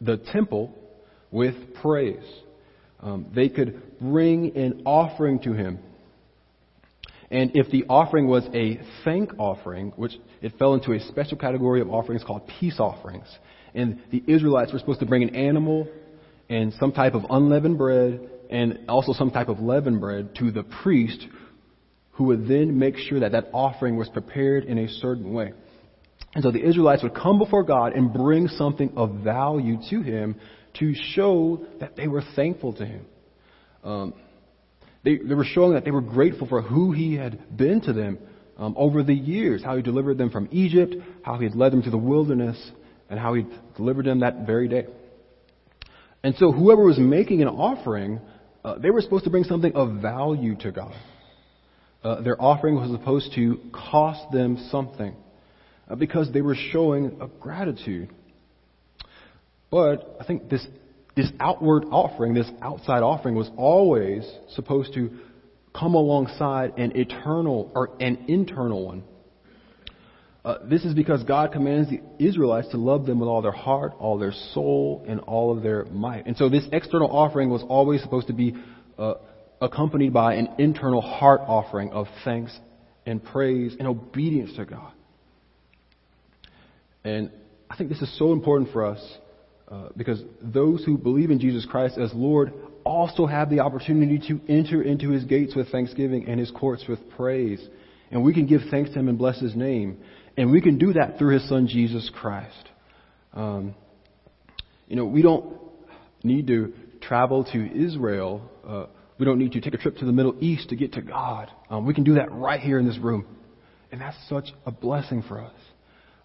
the 0.00 0.16
temple, 0.32 0.74
with 1.30 1.54
praise. 1.82 2.24
Um, 3.00 3.26
they 3.34 3.48
could 3.48 3.98
bring 4.00 4.56
an 4.56 4.82
offering 4.84 5.40
to 5.40 5.52
him. 5.52 5.78
And 7.30 7.52
if 7.54 7.70
the 7.70 7.84
offering 7.88 8.28
was 8.28 8.46
a 8.54 8.80
thank 9.04 9.32
offering, 9.38 9.92
which 9.96 10.12
it 10.40 10.52
fell 10.58 10.74
into 10.74 10.92
a 10.92 11.00
special 11.00 11.36
category 11.36 11.80
of 11.80 11.90
offerings 11.90 12.22
called 12.22 12.48
peace 12.60 12.78
offerings, 12.78 13.26
and 13.74 14.00
the 14.10 14.22
Israelites 14.26 14.72
were 14.72 14.78
supposed 14.78 15.00
to 15.00 15.06
bring 15.06 15.24
an 15.24 15.34
animal 15.34 15.88
and 16.48 16.72
some 16.74 16.92
type 16.92 17.14
of 17.14 17.24
unleavened 17.28 17.76
bread 17.76 18.20
and 18.48 18.78
also 18.88 19.12
some 19.12 19.30
type 19.30 19.48
of 19.48 19.58
leavened 19.58 20.00
bread 20.00 20.34
to 20.36 20.52
the 20.52 20.62
priest 20.62 21.26
who 22.12 22.24
would 22.24 22.48
then 22.48 22.78
make 22.78 22.96
sure 22.96 23.20
that 23.20 23.32
that 23.32 23.48
offering 23.52 23.96
was 23.96 24.08
prepared 24.08 24.64
in 24.64 24.78
a 24.78 24.88
certain 24.88 25.32
way. 25.32 25.52
And 26.36 26.42
so 26.42 26.50
the 26.50 26.62
Israelites 26.62 27.02
would 27.02 27.14
come 27.14 27.38
before 27.38 27.62
God 27.62 27.94
and 27.94 28.12
bring 28.12 28.48
something 28.48 28.92
of 28.94 29.24
value 29.24 29.78
to 29.88 30.02
Him 30.02 30.36
to 30.78 30.92
show 31.14 31.64
that 31.80 31.96
they 31.96 32.08
were 32.08 32.22
thankful 32.36 32.74
to 32.74 32.84
Him. 32.84 33.06
Um, 33.82 34.12
they, 35.02 35.16
they, 35.16 35.32
were 35.32 35.46
showing 35.46 35.72
that 35.72 35.86
they 35.86 35.90
were 35.90 36.02
grateful 36.02 36.46
for 36.46 36.60
who 36.60 36.92
He 36.92 37.14
had 37.14 37.56
been 37.56 37.80
to 37.80 37.94
them 37.94 38.18
um, 38.58 38.74
over 38.76 39.02
the 39.02 39.14
years, 39.14 39.64
how 39.64 39.76
He 39.76 39.82
delivered 39.82 40.18
them 40.18 40.28
from 40.28 40.50
Egypt, 40.52 40.96
how 41.22 41.38
He 41.38 41.44
had 41.44 41.54
led 41.54 41.72
them 41.72 41.82
to 41.84 41.90
the 41.90 41.96
wilderness, 41.96 42.70
and 43.08 43.18
how 43.18 43.32
He 43.32 43.46
delivered 43.74 44.04
them 44.04 44.20
that 44.20 44.46
very 44.46 44.68
day. 44.68 44.84
And 46.22 46.34
so 46.36 46.52
whoever 46.52 46.84
was 46.84 46.98
making 46.98 47.40
an 47.40 47.48
offering, 47.48 48.20
uh, 48.62 48.76
they 48.76 48.90
were 48.90 49.00
supposed 49.00 49.24
to 49.24 49.30
bring 49.30 49.44
something 49.44 49.74
of 49.74 50.02
value 50.02 50.54
to 50.56 50.70
God. 50.70 50.94
Uh, 52.04 52.20
their 52.20 52.38
offering 52.38 52.74
was 52.74 52.90
supposed 52.90 53.32
to 53.36 53.58
cost 53.72 54.30
them 54.32 54.68
something 54.70 55.16
because 55.94 56.32
they 56.32 56.42
were 56.42 56.56
showing 56.72 57.18
a 57.20 57.28
gratitude. 57.28 58.10
But 59.70 60.16
I 60.20 60.24
think 60.24 60.48
this 60.48 60.66
this 61.16 61.30
outward 61.40 61.84
offering, 61.90 62.34
this 62.34 62.50
outside 62.60 63.02
offering, 63.02 63.34
was 63.34 63.50
always 63.56 64.28
supposed 64.50 64.92
to 64.94 65.10
come 65.74 65.94
alongside 65.94 66.78
an 66.78 66.96
eternal 66.96 67.72
or 67.74 67.90
an 68.00 68.26
internal 68.28 68.84
one. 68.86 69.02
Uh, 70.44 70.58
this 70.64 70.84
is 70.84 70.94
because 70.94 71.24
God 71.24 71.52
commands 71.52 71.90
the 71.90 72.00
Israelites 72.24 72.68
to 72.68 72.76
love 72.76 73.04
them 73.06 73.18
with 73.18 73.28
all 73.28 73.42
their 73.42 73.50
heart, 73.50 73.94
all 73.98 74.16
their 74.16 74.32
soul, 74.54 75.04
and 75.08 75.18
all 75.20 75.56
of 75.56 75.62
their 75.62 75.86
might. 75.86 76.26
And 76.26 76.36
so 76.36 76.48
this 76.48 76.64
external 76.70 77.10
offering 77.10 77.50
was 77.50 77.64
always 77.68 78.00
supposed 78.02 78.28
to 78.28 78.32
be 78.32 78.54
uh, 78.96 79.14
accompanied 79.60 80.12
by 80.12 80.34
an 80.34 80.50
internal 80.58 81.00
heart 81.00 81.40
offering 81.46 81.90
of 81.90 82.06
thanks 82.24 82.56
and 83.06 83.24
praise 83.24 83.74
and 83.78 83.88
obedience 83.88 84.54
to 84.56 84.66
God. 84.66 84.92
And 87.06 87.30
I 87.70 87.76
think 87.76 87.88
this 87.88 88.02
is 88.02 88.18
so 88.18 88.32
important 88.32 88.72
for 88.72 88.84
us 88.84 89.18
uh, 89.68 89.90
because 89.96 90.20
those 90.42 90.84
who 90.84 90.98
believe 90.98 91.30
in 91.30 91.38
Jesus 91.38 91.64
Christ 91.64 91.98
as 91.98 92.12
Lord 92.12 92.52
also 92.82 93.26
have 93.26 93.48
the 93.48 93.60
opportunity 93.60 94.18
to 94.26 94.40
enter 94.48 94.82
into 94.82 95.10
his 95.10 95.22
gates 95.22 95.54
with 95.54 95.70
thanksgiving 95.70 96.28
and 96.28 96.40
his 96.40 96.50
courts 96.50 96.84
with 96.88 96.98
praise. 97.10 97.64
And 98.10 98.24
we 98.24 98.34
can 98.34 98.46
give 98.46 98.62
thanks 98.72 98.90
to 98.90 98.98
him 98.98 99.08
and 99.08 99.16
bless 99.16 99.38
his 99.38 99.54
name. 99.54 99.98
And 100.36 100.50
we 100.50 100.60
can 100.60 100.78
do 100.78 100.94
that 100.94 101.16
through 101.16 101.34
his 101.34 101.48
son, 101.48 101.68
Jesus 101.68 102.10
Christ. 102.12 102.68
Um, 103.32 103.76
you 104.88 104.96
know, 104.96 105.04
we 105.04 105.22
don't 105.22 105.58
need 106.24 106.48
to 106.48 106.72
travel 107.00 107.44
to 107.52 107.84
Israel. 107.84 108.50
Uh, 108.66 108.86
we 109.16 109.26
don't 109.26 109.38
need 109.38 109.52
to 109.52 109.60
take 109.60 109.74
a 109.74 109.78
trip 109.78 109.96
to 109.98 110.04
the 110.04 110.12
Middle 110.12 110.34
East 110.40 110.70
to 110.70 110.76
get 110.76 110.94
to 110.94 111.02
God. 111.02 111.52
Um, 111.70 111.86
we 111.86 111.94
can 111.94 112.02
do 112.02 112.14
that 112.14 112.32
right 112.32 112.60
here 112.60 112.80
in 112.80 112.86
this 112.86 112.98
room. 112.98 113.26
And 113.92 114.00
that's 114.00 114.16
such 114.28 114.48
a 114.64 114.72
blessing 114.72 115.22
for 115.22 115.40
us. 115.40 115.54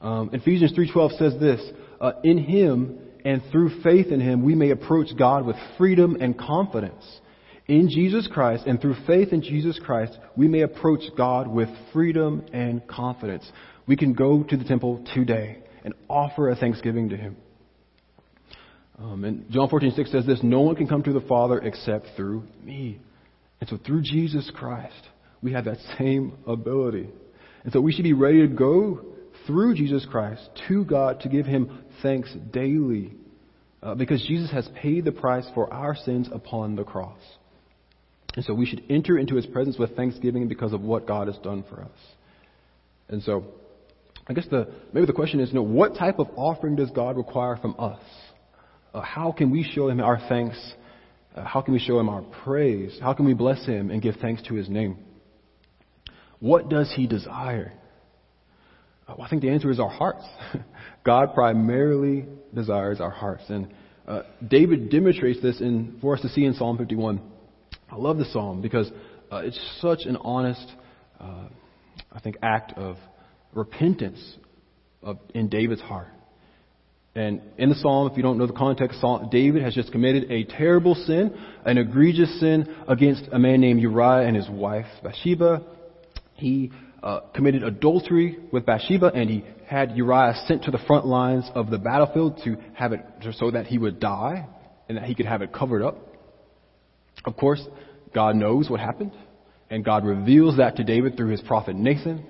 Um, 0.01 0.29
Ephesians 0.33 0.73
3.12 0.73 1.17
says 1.17 1.39
this, 1.39 1.61
uh, 1.99 2.13
In 2.23 2.37
him 2.37 2.99
and 3.23 3.41
through 3.51 3.81
faith 3.83 4.07
in 4.07 4.19
him 4.19 4.43
we 4.43 4.55
may 4.55 4.71
approach 4.71 5.07
God 5.17 5.45
with 5.45 5.55
freedom 5.77 6.17
and 6.19 6.37
confidence. 6.37 7.03
In 7.67 7.89
Jesus 7.89 8.27
Christ 8.31 8.65
and 8.65 8.81
through 8.81 8.95
faith 9.05 9.31
in 9.31 9.41
Jesus 9.41 9.79
Christ 9.83 10.17
we 10.35 10.47
may 10.47 10.61
approach 10.61 11.01
God 11.15 11.47
with 11.47 11.69
freedom 11.93 12.45
and 12.51 12.85
confidence 12.87 13.49
we 13.87 13.95
can 13.95 14.13
go 14.13 14.43
to 14.43 14.57
the 14.57 14.63
temple 14.63 15.03
today 15.13 15.57
and 15.83 15.93
offer 16.07 16.49
a 16.49 16.55
thanksgiving 16.55 17.09
to 17.09 17.17
Him. 17.17 17.35
Um, 18.97 19.23
and 19.23 19.49
John 19.51 19.69
14:6 19.69 20.11
says 20.11 20.25
this: 20.25 20.39
No 20.43 20.61
one 20.61 20.75
can 20.75 20.87
come 20.87 21.03
to 21.03 21.13
the 21.13 21.21
Father 21.21 21.59
except 21.59 22.07
through 22.15 22.43
me. 22.63 22.99
And 23.59 23.69
so 23.69 23.77
through 23.77 24.01
Jesus 24.01 24.49
Christ, 24.53 25.09
we 25.41 25.53
have 25.53 25.65
that 25.65 25.77
same 25.97 26.37
ability. 26.47 27.09
And 27.63 27.73
so 27.73 27.81
we 27.81 27.91
should 27.91 28.03
be 28.03 28.13
ready 28.13 28.47
to 28.47 28.47
go 28.47 29.01
through 29.47 29.75
Jesus 29.75 30.05
Christ 30.09 30.41
to 30.67 30.85
God 30.85 31.21
to 31.21 31.29
give 31.29 31.45
Him 31.45 31.83
thanks 32.01 32.33
daily, 32.51 33.13
uh, 33.83 33.95
because 33.95 34.25
Jesus 34.27 34.51
has 34.51 34.69
paid 34.75 35.05
the 35.05 35.11
price 35.11 35.47
for 35.53 35.71
our 35.73 35.95
sins 35.95 36.29
upon 36.31 36.75
the 36.75 36.83
cross. 36.83 37.19
And 38.35 38.45
so 38.45 38.53
we 38.53 38.65
should 38.65 38.83
enter 38.89 39.17
into 39.17 39.35
His 39.35 39.45
presence 39.45 39.77
with 39.77 39.95
thanksgiving 39.95 40.47
because 40.47 40.73
of 40.73 40.81
what 40.81 41.07
God 41.07 41.27
has 41.27 41.37
done 41.39 41.63
for 41.69 41.81
us. 41.81 41.89
And 43.09 43.21
so 43.23 43.45
I 44.27 44.33
guess 44.33 44.45
the, 44.49 44.69
maybe 44.93 45.05
the 45.05 45.13
question 45.13 45.39
is, 45.39 45.49
you 45.49 45.55
know, 45.55 45.63
what 45.63 45.95
type 45.95 46.19
of 46.19 46.27
offering 46.35 46.75
does 46.75 46.89
God 46.91 47.17
require 47.17 47.57
from 47.57 47.75
us? 47.77 47.99
Uh, 48.93 49.01
how 49.01 49.31
can 49.31 49.51
we 49.51 49.63
show 49.63 49.89
Him 49.89 49.99
our 49.99 50.21
thanks? 50.29 50.57
Uh, 51.35 51.43
how 51.43 51.61
can 51.61 51.73
we 51.73 51.79
show 51.79 51.99
Him 51.99 52.07
our 52.07 52.21
praise? 52.21 52.97
How 53.01 53.13
can 53.13 53.25
we 53.25 53.33
bless 53.33 53.65
Him 53.65 53.89
and 53.89 54.01
give 54.01 54.15
thanks 54.21 54.41
to 54.43 54.53
His 54.53 54.69
name? 54.69 54.97
What 56.39 56.69
does 56.69 56.93
He 56.95 57.07
desire? 57.07 57.73
Well, 59.17 59.25
I 59.25 59.29
think 59.29 59.41
the 59.41 59.49
answer 59.49 59.69
is 59.69 59.79
our 59.79 59.89
hearts. 59.89 60.23
God 61.05 61.33
primarily 61.33 62.25
desires 62.53 63.01
our 63.01 63.09
hearts. 63.09 63.43
And 63.49 63.73
uh, 64.07 64.23
David 64.47 64.89
demonstrates 64.89 65.41
this 65.41 65.59
in, 65.59 65.97
for 66.01 66.15
us 66.15 66.21
to 66.21 66.29
see 66.29 66.45
in 66.45 66.53
Psalm 66.53 66.77
51. 66.77 67.21
I 67.89 67.95
love 67.95 68.17
the 68.17 68.25
psalm 68.25 68.61
because 68.61 68.89
uh, 69.31 69.37
it's 69.37 69.59
such 69.81 70.01
an 70.05 70.17
honest, 70.17 70.65
uh, 71.19 71.47
I 72.11 72.19
think, 72.21 72.37
act 72.41 72.73
of 72.77 72.97
repentance 73.53 74.37
of, 75.01 75.19
in 75.33 75.49
David's 75.49 75.81
heart. 75.81 76.07
And 77.13 77.41
in 77.57 77.67
the 77.67 77.75
psalm, 77.75 78.09
if 78.09 78.15
you 78.15 78.23
don't 78.23 78.37
know 78.37 78.47
the 78.47 78.53
context, 78.53 79.03
David 79.31 79.63
has 79.63 79.73
just 79.73 79.91
committed 79.91 80.31
a 80.31 80.45
terrible 80.45 80.95
sin, 80.95 81.37
an 81.65 81.77
egregious 81.77 82.39
sin 82.39 82.73
against 82.87 83.23
a 83.33 83.37
man 83.37 83.59
named 83.59 83.81
Uriah 83.81 84.25
and 84.25 84.35
his 84.35 84.49
wife 84.49 84.85
Bathsheba. 85.03 85.61
He 86.35 86.71
uh, 87.03 87.21
committed 87.33 87.63
adultery 87.63 88.37
with 88.51 88.65
Bathsheba, 88.65 89.11
and 89.13 89.29
he 89.29 89.43
had 89.65 89.95
Uriah 89.95 90.35
sent 90.47 90.65
to 90.65 90.71
the 90.71 90.77
front 90.79 91.05
lines 91.05 91.49
of 91.55 91.69
the 91.69 91.77
battlefield 91.77 92.41
to 92.43 92.57
have 92.73 92.93
it 92.93 93.01
so 93.39 93.51
that 93.51 93.67
he 93.67 93.77
would 93.77 93.99
die 93.99 94.47
and 94.87 94.97
that 94.97 95.05
he 95.05 95.15
could 95.15 95.25
have 95.25 95.41
it 95.41 95.53
covered 95.53 95.81
up. 95.81 95.97
Of 97.25 97.37
course, 97.37 97.61
God 98.13 98.35
knows 98.35 98.69
what 98.69 98.79
happened, 98.79 99.13
and 99.69 99.83
God 99.85 100.05
reveals 100.05 100.57
that 100.57 100.75
to 100.77 100.83
David 100.83 101.15
through 101.15 101.29
his 101.29 101.41
prophet 101.41 101.75
Nathan. 101.75 102.25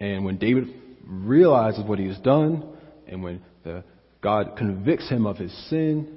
And 0.00 0.24
when 0.24 0.38
David 0.38 0.68
realizes 1.04 1.84
what 1.84 1.98
he 1.98 2.06
has 2.08 2.18
done, 2.18 2.64
and 3.06 3.22
when 3.22 3.42
the, 3.62 3.84
God 4.20 4.56
convicts 4.56 5.08
him 5.08 5.26
of 5.26 5.36
his 5.36 5.52
sin, 5.68 6.16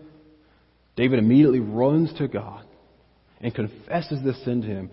David 0.95 1.19
immediately 1.19 1.59
runs 1.59 2.13
to 2.17 2.27
God 2.27 2.65
and 3.41 3.53
confesses 3.53 4.23
this 4.23 4.43
sin 4.45 4.61
to 4.61 4.67
him. 4.67 4.89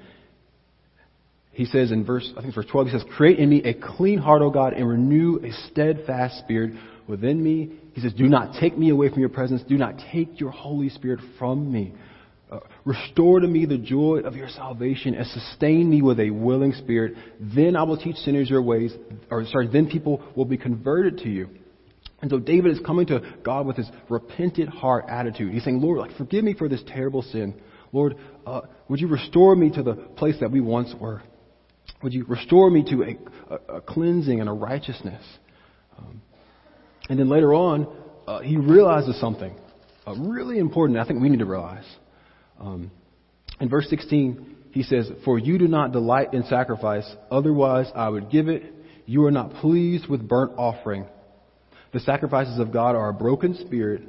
He 1.52 1.66
says 1.66 1.92
in 1.92 2.04
verse, 2.04 2.30
I 2.36 2.40
think 2.40 2.54
verse 2.54 2.66
12, 2.70 2.86
he 2.88 2.92
says, 2.92 3.04
Create 3.14 3.38
in 3.38 3.48
me 3.50 3.62
a 3.62 3.74
clean 3.74 4.18
heart, 4.18 4.40
O 4.40 4.50
God, 4.50 4.72
and 4.72 4.88
renew 4.88 5.38
a 5.44 5.52
steadfast 5.70 6.38
spirit 6.38 6.72
within 7.06 7.42
me. 7.42 7.72
He 7.92 8.00
says, 8.00 8.14
Do 8.14 8.24
not 8.24 8.58
take 8.58 8.76
me 8.76 8.88
away 8.88 9.10
from 9.10 9.20
your 9.20 9.28
presence. 9.28 9.62
Do 9.68 9.76
not 9.76 9.94
take 10.12 10.40
your 10.40 10.50
Holy 10.50 10.88
Spirit 10.88 11.20
from 11.38 11.70
me. 11.70 11.92
Uh, 12.50 12.60
restore 12.84 13.40
to 13.40 13.46
me 13.46 13.66
the 13.66 13.78
joy 13.78 14.20
of 14.24 14.34
your 14.34 14.48
salvation 14.48 15.14
and 15.14 15.26
sustain 15.26 15.88
me 15.88 16.00
with 16.00 16.20
a 16.20 16.30
willing 16.30 16.72
spirit. 16.72 17.14
Then 17.38 17.76
I 17.76 17.82
will 17.82 17.96
teach 17.98 18.16
sinners 18.16 18.48
your 18.48 18.62
ways, 18.62 18.94
or 19.30 19.44
sorry, 19.46 19.68
then 19.68 19.88
people 19.90 20.22
will 20.34 20.44
be 20.44 20.56
converted 20.56 21.18
to 21.18 21.28
you. 21.28 21.48
And 22.22 22.30
so 22.30 22.38
David 22.38 22.72
is 22.72 22.80
coming 22.84 23.06
to 23.06 23.20
God 23.44 23.66
with 23.66 23.76
his 23.76 23.90
repentant 24.08 24.68
heart 24.68 25.06
attitude. 25.08 25.52
He's 25.52 25.64
saying, 25.64 25.80
Lord, 25.80 25.98
like, 25.98 26.16
forgive 26.16 26.44
me 26.44 26.54
for 26.54 26.68
this 26.68 26.82
terrible 26.86 27.22
sin. 27.22 27.60
Lord, 27.90 28.16
uh, 28.46 28.62
would 28.88 29.00
you 29.00 29.08
restore 29.08 29.56
me 29.56 29.70
to 29.70 29.82
the 29.82 29.94
place 29.94 30.36
that 30.40 30.50
we 30.50 30.60
once 30.60 30.94
were? 30.98 31.22
Would 32.02 32.14
you 32.14 32.24
restore 32.24 32.70
me 32.70 32.82
to 32.90 33.02
a, 33.02 33.54
a, 33.54 33.76
a 33.76 33.80
cleansing 33.80 34.40
and 34.40 34.48
a 34.48 34.52
righteousness? 34.52 35.22
Um, 35.98 36.22
and 37.08 37.18
then 37.18 37.28
later 37.28 37.54
on, 37.54 37.86
uh, 38.26 38.40
he 38.40 38.56
realizes 38.56 39.20
something 39.20 39.54
uh, 40.06 40.14
really 40.16 40.58
important. 40.58 40.98
I 40.98 41.04
think 41.04 41.20
we 41.20 41.28
need 41.28 41.38
to 41.38 41.46
realize. 41.46 41.84
Um, 42.58 42.90
in 43.60 43.68
verse 43.68 43.88
16, 43.88 44.56
he 44.72 44.82
says, 44.82 45.10
For 45.24 45.38
you 45.38 45.58
do 45.58 45.68
not 45.68 45.92
delight 45.92 46.34
in 46.34 46.44
sacrifice, 46.44 47.08
otherwise 47.30 47.90
I 47.94 48.08
would 48.08 48.30
give 48.30 48.48
it. 48.48 48.64
You 49.06 49.24
are 49.26 49.30
not 49.30 49.54
pleased 49.54 50.08
with 50.08 50.26
burnt 50.26 50.52
offering. 50.56 51.06
The 51.92 52.00
sacrifices 52.00 52.58
of 52.58 52.72
God 52.72 52.96
are 52.96 53.10
a 53.10 53.12
broken 53.12 53.54
spirit, 53.66 54.02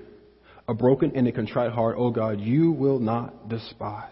a 0.67 0.73
broken 0.73 1.12
and 1.15 1.27
a 1.27 1.32
contrite 1.32 1.71
heart, 1.71 1.95
O 1.97 2.12
God, 2.12 2.39
you 2.39 2.71
will 2.71 2.99
not 2.99 3.49
despise. 3.49 4.10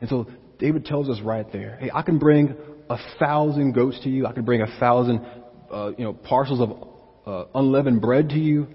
And 0.00 0.08
so 0.08 0.26
David 0.58 0.84
tells 0.84 1.08
us 1.08 1.20
right 1.20 1.50
there, 1.52 1.78
hey, 1.80 1.90
I 1.94 2.02
can 2.02 2.18
bring 2.18 2.54
a 2.90 2.98
thousand 3.18 3.72
goats 3.72 4.00
to 4.02 4.08
you. 4.08 4.26
I 4.26 4.32
can 4.32 4.44
bring 4.44 4.62
a 4.62 4.78
thousand, 4.78 5.24
uh, 5.70 5.92
you 5.96 6.04
know, 6.04 6.12
parcels 6.12 6.60
of 6.60 6.88
uh, 7.26 7.44
unleavened 7.54 8.00
bread 8.00 8.30
to 8.30 8.38
you. 8.38 8.68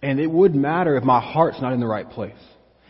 And 0.00 0.20
it 0.20 0.30
wouldn't 0.30 0.60
matter 0.60 0.96
if 0.96 1.04
my 1.04 1.20
heart's 1.20 1.60
not 1.60 1.72
in 1.72 1.80
the 1.80 1.86
right 1.86 2.08
place. 2.08 2.32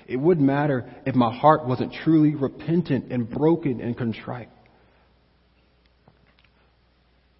It 0.07 0.17
wouldn't 0.17 0.47
matter 0.47 0.91
if 1.05 1.15
my 1.15 1.35
heart 1.35 1.67
wasn't 1.67 1.93
truly 2.05 2.35
repentant 2.35 3.13
and 3.13 3.29
broken 3.29 3.81
and 3.81 3.97
contrite. 3.97 4.49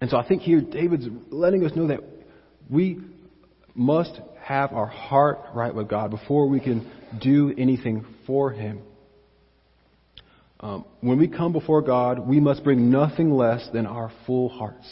And 0.01 0.09
so 0.09 0.17
I 0.17 0.27
think 0.27 0.41
here 0.43 0.61
David's 0.61 1.07
letting 1.29 1.65
us 1.65 1.75
know 1.75 1.87
that 1.87 1.99
we 2.69 2.99
must 3.75 4.19
have 4.43 4.71
our 4.71 4.85
heart 4.85 5.39
right 5.53 5.73
with 5.73 5.87
God 5.87 6.11
before 6.11 6.47
we 6.47 6.59
can 6.59 6.89
do 7.19 7.53
anything 7.57 8.05
for 8.25 8.51
Him. 8.51 8.81
Um, 10.61 10.85
when 10.99 11.17
we 11.17 11.27
come 11.27 11.53
before 11.53 11.81
God, 11.81 12.19
we 12.19 12.39
must 12.39 12.63
bring 12.63 12.91
nothing 12.91 13.31
less 13.31 13.67
than 13.71 13.85
our 13.85 14.11
full 14.25 14.49
hearts. 14.49 14.85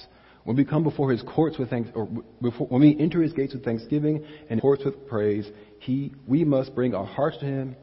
When 0.45 0.55
we 0.55 0.63
come 0.63 0.83
before 0.83 1.11
His 1.11 1.21
courts 1.23 1.57
with 1.57 1.69
thanks, 1.69 1.89
or 1.93 2.07
before, 2.41 2.67
when 2.67 2.81
we 2.81 2.97
enter 2.97 3.21
His 3.21 3.33
gates 3.33 3.53
with 3.53 3.65
thanksgiving 3.65 4.25
and 4.49 4.61
courts 4.61 4.85
with 4.85 5.07
praise, 5.07 5.45
He, 5.79 6.13
we 6.25 6.45
must 6.45 6.73
bring 6.73 6.95
our 6.95 7.05
hearts 7.05 7.37
to 7.39 7.45
Him, 7.45 7.75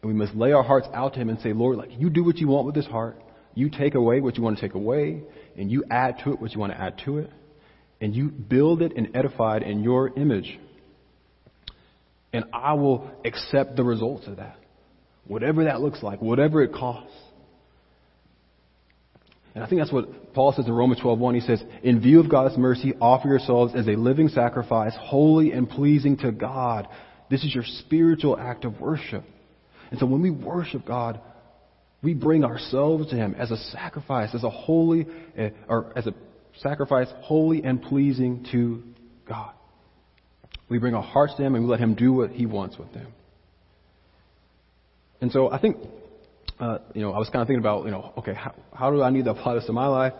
and 0.00 0.12
we 0.12 0.14
must 0.14 0.34
lay 0.36 0.52
our 0.52 0.62
hearts 0.62 0.86
out 0.94 1.14
to 1.14 1.20
Him 1.20 1.28
and 1.28 1.40
say, 1.40 1.52
Lord, 1.52 1.76
like 1.76 1.90
you 1.98 2.08
do 2.08 2.22
what 2.22 2.36
you 2.36 2.46
want 2.46 2.66
with 2.66 2.76
this 2.76 2.86
heart. 2.86 3.20
You 3.56 3.68
take 3.68 3.96
away 3.96 4.20
what 4.20 4.36
you 4.36 4.44
want 4.44 4.58
to 4.58 4.62
take 4.62 4.74
away, 4.74 5.22
and 5.56 5.70
you 5.70 5.84
add 5.90 6.20
to 6.22 6.32
it 6.32 6.40
what 6.40 6.52
you 6.52 6.60
want 6.60 6.72
to 6.72 6.80
add 6.80 7.00
to 7.04 7.18
it, 7.18 7.30
and 8.00 8.14
you 8.14 8.28
build 8.28 8.80
it 8.80 8.92
and 8.96 9.16
edify 9.16 9.56
it 9.56 9.64
in 9.64 9.82
your 9.82 10.16
image. 10.16 10.58
And 12.32 12.44
I 12.52 12.74
will 12.74 13.10
accept 13.24 13.74
the 13.74 13.84
results 13.84 14.28
of 14.28 14.36
that. 14.36 14.58
Whatever 15.26 15.64
that 15.64 15.80
looks 15.80 16.02
like, 16.02 16.20
whatever 16.20 16.62
it 16.62 16.72
costs. 16.72 17.14
And 19.54 19.62
I 19.62 19.68
think 19.68 19.80
that's 19.80 19.92
what 19.92 20.34
Paul 20.34 20.52
says 20.52 20.66
in 20.66 20.72
Romans 20.72 21.00
12:1. 21.00 21.34
He 21.34 21.40
says, 21.40 21.64
"In 21.82 22.00
view 22.00 22.20
of 22.20 22.28
God's 22.28 22.58
mercy, 22.58 22.94
offer 23.00 23.28
yourselves 23.28 23.74
as 23.74 23.86
a 23.86 23.94
living 23.94 24.28
sacrifice, 24.28 24.94
holy 24.96 25.52
and 25.52 25.68
pleasing 25.68 26.16
to 26.18 26.32
God. 26.32 26.88
This 27.30 27.44
is 27.44 27.54
your 27.54 27.64
spiritual 27.64 28.36
act 28.36 28.64
of 28.64 28.80
worship." 28.80 29.24
And 29.90 30.00
so 30.00 30.06
when 30.06 30.22
we 30.22 30.30
worship 30.30 30.84
God, 30.84 31.20
we 32.02 32.14
bring 32.14 32.44
ourselves 32.44 33.08
to 33.10 33.16
Him 33.16 33.34
as 33.38 33.50
a 33.50 33.56
sacrifice, 33.56 34.34
as 34.34 34.44
a 34.44 34.50
holy, 34.50 35.06
eh, 35.36 35.50
or 35.68 35.92
as 35.96 36.06
a 36.06 36.14
sacrifice 36.56 37.10
holy 37.20 37.62
and 37.62 37.80
pleasing 37.80 38.44
to 38.50 38.82
God. 39.26 39.52
We 40.68 40.78
bring 40.78 40.94
our 40.94 41.02
hearts 41.02 41.34
to 41.36 41.42
Him 41.42 41.54
and 41.54 41.64
we 41.64 41.70
let 41.70 41.80
Him 41.80 41.94
do 41.94 42.12
what 42.12 42.30
He 42.30 42.46
wants 42.46 42.76
with 42.76 42.92
them. 42.92 43.06
And 45.24 45.32
so 45.32 45.50
I 45.50 45.58
think, 45.58 45.78
uh, 46.60 46.80
you 46.92 47.00
know, 47.00 47.12
I 47.14 47.18
was 47.18 47.30
kind 47.30 47.40
of 47.40 47.48
thinking 47.48 47.62
about, 47.62 47.86
you 47.86 47.90
know, 47.90 48.12
okay, 48.18 48.34
how, 48.34 48.54
how 48.74 48.90
do 48.90 49.02
I 49.02 49.08
need 49.08 49.24
to 49.24 49.30
apply 49.30 49.54
this 49.54 49.64
to 49.64 49.72
my 49.72 49.86
life? 49.86 50.12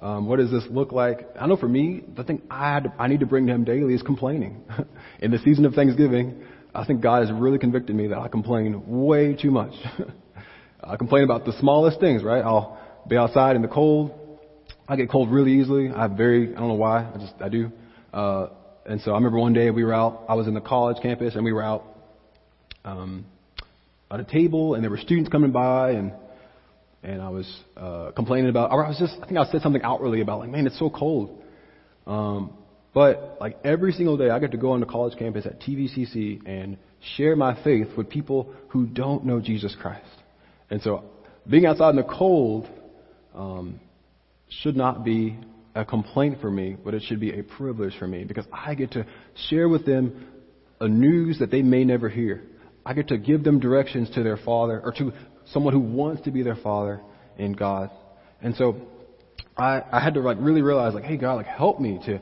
Um, 0.00 0.26
what 0.26 0.38
does 0.38 0.50
this 0.50 0.64
look 0.70 0.92
like? 0.92 1.28
I 1.38 1.46
know 1.46 1.58
for 1.58 1.68
me, 1.68 2.00
the 2.16 2.24
thing 2.24 2.40
I, 2.50 2.72
had 2.72 2.84
to, 2.84 2.94
I 2.98 3.08
need 3.08 3.20
to 3.20 3.26
bring 3.26 3.46
to 3.48 3.52
Him 3.52 3.64
daily 3.64 3.92
is 3.92 4.00
complaining. 4.00 4.62
In 5.20 5.30
the 5.30 5.36
season 5.40 5.66
of 5.66 5.74
Thanksgiving, 5.74 6.42
I 6.74 6.86
think 6.86 7.02
God 7.02 7.20
has 7.20 7.30
really 7.30 7.58
convicted 7.58 7.94
me 7.94 8.06
that 8.06 8.16
I 8.16 8.28
complain 8.28 8.82
way 8.86 9.34
too 9.34 9.50
much. 9.50 9.74
I 10.82 10.96
complain 10.96 11.24
about 11.24 11.44
the 11.44 11.52
smallest 11.60 12.00
things, 12.00 12.22
right? 12.22 12.42
I'll 12.42 12.80
be 13.06 13.18
outside 13.18 13.56
in 13.56 13.62
the 13.62 13.68
cold. 13.68 14.40
I 14.88 14.96
get 14.96 15.10
cold 15.10 15.30
really 15.30 15.52
easily. 15.60 15.90
I 15.90 16.06
very, 16.06 16.56
I 16.56 16.60
don't 16.60 16.68
know 16.68 16.74
why, 16.76 17.12
I 17.14 17.18
just, 17.18 17.34
I 17.42 17.50
do. 17.50 17.70
Uh, 18.10 18.46
and 18.86 19.02
so 19.02 19.10
I 19.10 19.16
remember 19.16 19.38
one 19.38 19.52
day 19.52 19.70
we 19.70 19.84
were 19.84 19.92
out, 19.92 20.24
I 20.30 20.34
was 20.34 20.46
in 20.46 20.54
the 20.54 20.62
college 20.62 20.96
campus 21.02 21.34
and 21.34 21.44
we 21.44 21.52
were 21.52 21.62
out, 21.62 21.84
um, 22.86 23.26
at 24.10 24.20
a 24.20 24.24
table 24.24 24.74
and 24.74 24.82
there 24.82 24.90
were 24.90 24.98
students 24.98 25.28
coming 25.30 25.50
by 25.50 25.92
and, 25.92 26.12
and 27.02 27.22
I 27.22 27.28
was, 27.28 27.60
uh, 27.76 28.10
complaining 28.14 28.50
about, 28.50 28.72
or 28.72 28.84
I 28.84 28.88
was 28.88 28.98
just, 28.98 29.14
I 29.22 29.26
think 29.26 29.38
I 29.38 29.50
said 29.50 29.62
something 29.62 29.82
outwardly 29.82 30.20
about 30.20 30.40
like, 30.40 30.50
man, 30.50 30.66
it's 30.66 30.78
so 30.78 30.90
cold. 30.90 31.42
Um, 32.06 32.56
but 32.94 33.36
like 33.40 33.58
every 33.64 33.92
single 33.92 34.16
day 34.16 34.30
I 34.30 34.38
get 34.38 34.52
to 34.52 34.56
go 34.56 34.72
on 34.72 34.80
the 34.80 34.86
college 34.86 35.18
campus 35.18 35.44
at 35.44 35.60
TVCC 35.60 36.46
and 36.46 36.78
share 37.16 37.36
my 37.36 37.62
faith 37.62 37.88
with 37.96 38.08
people 38.08 38.54
who 38.68 38.86
don't 38.86 39.26
know 39.26 39.40
Jesus 39.40 39.76
Christ. 39.80 40.06
And 40.70 40.80
so 40.82 41.04
being 41.48 41.66
outside 41.66 41.90
in 41.90 41.96
the 41.96 42.04
cold 42.04 42.68
um, 43.34 43.80
should 44.48 44.76
not 44.76 45.04
be 45.04 45.36
a 45.74 45.84
complaint 45.84 46.38
for 46.40 46.50
me, 46.50 46.76
but 46.82 46.94
it 46.94 47.02
should 47.06 47.20
be 47.20 47.38
a 47.38 47.42
privilege 47.42 47.92
for 47.98 48.06
me 48.06 48.24
because 48.24 48.46
I 48.52 48.74
get 48.74 48.92
to 48.92 49.06
share 49.50 49.68
with 49.68 49.84
them 49.84 50.26
a 50.80 50.88
news 50.88 51.38
that 51.40 51.50
they 51.50 51.62
may 51.62 51.84
never 51.84 52.08
hear. 52.08 52.42
I 52.86 52.94
get 52.94 53.08
to 53.08 53.18
give 53.18 53.42
them 53.42 53.58
directions 53.58 54.08
to 54.10 54.22
their 54.22 54.36
father 54.36 54.80
or 54.82 54.92
to 54.92 55.12
someone 55.52 55.72
who 55.72 55.80
wants 55.80 56.22
to 56.22 56.30
be 56.30 56.42
their 56.42 56.54
father 56.54 57.00
in 57.36 57.52
God. 57.52 57.90
And 58.40 58.54
so 58.54 58.76
I, 59.56 59.82
I 59.90 60.00
had 60.00 60.14
to 60.14 60.20
like 60.20 60.38
really 60.40 60.62
realize 60.62 60.94
like, 60.94 61.04
hey 61.04 61.16
God, 61.16 61.34
like 61.34 61.46
help 61.46 61.80
me 61.80 61.98
to 62.06 62.20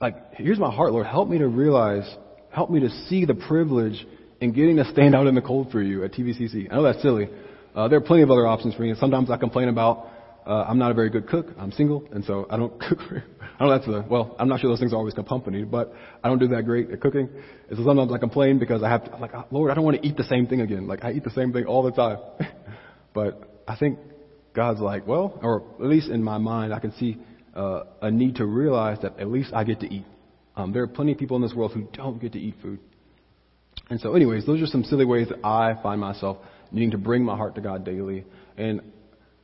like 0.00 0.34
here's 0.34 0.58
my 0.58 0.74
heart, 0.74 0.92
Lord, 0.92 1.06
help 1.06 1.28
me 1.28 1.38
to 1.38 1.48
realize, 1.48 2.08
help 2.50 2.70
me 2.70 2.80
to 2.80 2.88
see 3.08 3.26
the 3.26 3.34
privilege 3.34 4.06
in 4.40 4.52
getting 4.52 4.76
to 4.76 4.84
stand 4.86 5.14
out 5.14 5.26
in 5.26 5.34
the 5.34 5.42
cold 5.42 5.70
for 5.70 5.82
you 5.82 6.02
at 6.02 6.12
TVCC. 6.12 6.72
I 6.72 6.76
know 6.76 6.82
that's 6.82 7.02
silly, 7.02 7.28
uh, 7.74 7.88
there 7.88 7.98
are 7.98 8.02
plenty 8.02 8.22
of 8.22 8.30
other 8.30 8.46
options 8.46 8.74
for 8.74 8.82
me. 8.82 8.94
Sometimes 8.98 9.30
I 9.30 9.36
complain 9.36 9.68
about 9.68 10.08
uh, 10.46 10.64
I'm 10.68 10.78
not 10.78 10.90
a 10.90 10.94
very 10.94 11.10
good 11.10 11.28
cook. 11.28 11.46
I'm 11.58 11.72
single, 11.72 12.06
and 12.12 12.24
so 12.24 12.46
I 12.50 12.56
don't 12.56 12.78
cook. 12.88 12.98
Very, 13.08 13.22
I 13.54 13.58
don't 13.58 13.68
know 13.68 13.74
that's 13.74 13.86
the 13.86 14.04
well. 14.10 14.34
I'm 14.38 14.48
not 14.48 14.60
sure 14.60 14.70
those 14.70 14.80
things 14.80 14.92
are 14.92 14.96
always 14.96 15.14
accompanied, 15.16 15.70
but 15.70 15.92
I 16.24 16.28
don't 16.28 16.40
do 16.40 16.48
that 16.48 16.64
great 16.64 16.90
at 16.90 17.00
cooking. 17.00 17.28
And 17.68 17.78
so 17.78 17.84
sometimes 17.84 18.12
I 18.12 18.18
complain 18.18 18.58
because 18.58 18.82
I 18.82 18.90
have 18.90 19.04
to. 19.04 19.12
I'm 19.12 19.20
like, 19.20 19.32
Lord, 19.52 19.70
I 19.70 19.74
don't 19.74 19.84
want 19.84 20.00
to 20.02 20.06
eat 20.06 20.16
the 20.16 20.24
same 20.24 20.48
thing 20.48 20.60
again. 20.60 20.88
Like 20.88 21.04
I 21.04 21.12
eat 21.12 21.22
the 21.22 21.30
same 21.30 21.52
thing 21.52 21.64
all 21.66 21.84
the 21.84 21.92
time. 21.92 22.18
but 23.14 23.62
I 23.68 23.76
think 23.76 24.00
God's 24.54 24.80
like, 24.80 25.06
well, 25.06 25.38
or 25.40 25.62
at 25.80 25.86
least 25.86 26.08
in 26.08 26.22
my 26.22 26.38
mind, 26.38 26.74
I 26.74 26.80
can 26.80 26.92
see 26.94 27.18
uh, 27.54 27.84
a 28.02 28.10
need 28.10 28.36
to 28.36 28.46
realize 28.46 28.98
that 29.02 29.20
at 29.20 29.28
least 29.28 29.52
I 29.54 29.62
get 29.62 29.80
to 29.80 29.86
eat. 29.86 30.06
Um, 30.56 30.72
there 30.72 30.82
are 30.82 30.88
plenty 30.88 31.12
of 31.12 31.18
people 31.18 31.36
in 31.36 31.42
this 31.42 31.54
world 31.54 31.72
who 31.72 31.88
don't 31.92 32.20
get 32.20 32.32
to 32.32 32.40
eat 32.40 32.56
food. 32.60 32.80
And 33.90 34.00
so, 34.00 34.14
anyways, 34.14 34.46
those 34.46 34.62
are 34.62 34.66
some 34.66 34.84
silly 34.84 35.04
ways 35.04 35.28
that 35.28 35.44
I 35.44 35.80
find 35.82 36.00
myself 36.00 36.38
needing 36.72 36.92
to 36.92 36.98
bring 36.98 37.24
my 37.24 37.36
heart 37.36 37.54
to 37.56 37.60
God 37.60 37.84
daily. 37.84 38.24
And 38.56 38.80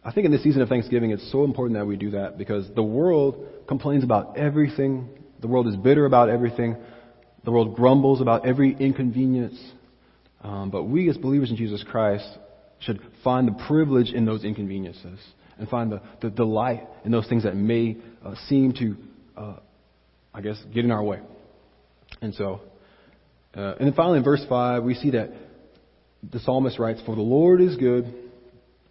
I 0.02 0.12
think 0.12 0.24
in 0.24 0.32
this 0.32 0.42
season 0.42 0.62
of 0.62 0.68
Thanksgiving, 0.68 1.10
it's 1.10 1.30
so 1.30 1.44
important 1.44 1.78
that 1.78 1.84
we 1.84 1.96
do 1.96 2.12
that 2.12 2.38
because 2.38 2.68
the 2.74 2.82
world 2.82 3.46
complains 3.68 4.02
about 4.02 4.38
everything. 4.38 5.08
The 5.40 5.46
world 5.46 5.68
is 5.68 5.76
bitter 5.76 6.06
about 6.06 6.30
everything. 6.30 6.76
The 7.44 7.50
world 7.50 7.74
grumbles 7.74 8.20
about 8.20 8.46
every 8.46 8.74
inconvenience. 8.78 9.58
Um, 10.42 10.70
but 10.70 10.84
we, 10.84 11.08
as 11.10 11.18
believers 11.18 11.50
in 11.50 11.56
Jesus 11.56 11.84
Christ, 11.88 12.26
should 12.80 13.00
find 13.22 13.46
the 13.46 13.64
privilege 13.66 14.10
in 14.10 14.24
those 14.24 14.42
inconveniences 14.42 15.18
and 15.58 15.68
find 15.68 15.92
the, 15.92 16.00
the 16.22 16.30
delight 16.30 16.88
in 17.04 17.12
those 17.12 17.28
things 17.28 17.44
that 17.44 17.54
may 17.54 17.98
uh, 18.24 18.34
seem 18.48 18.72
to, 18.72 18.96
uh, 19.36 19.56
I 20.32 20.40
guess, 20.40 20.56
get 20.72 20.86
in 20.86 20.90
our 20.90 21.04
way. 21.04 21.20
And 22.22 22.34
so, 22.34 22.62
uh, 23.54 23.74
and 23.78 23.86
then 23.86 23.92
finally 23.92 24.18
in 24.18 24.24
verse 24.24 24.44
5, 24.48 24.82
we 24.82 24.94
see 24.94 25.10
that 25.10 25.30
the 26.22 26.40
psalmist 26.40 26.78
writes, 26.78 27.00
For 27.04 27.14
the 27.14 27.22
Lord 27.22 27.60
is 27.60 27.76
good, 27.76 28.29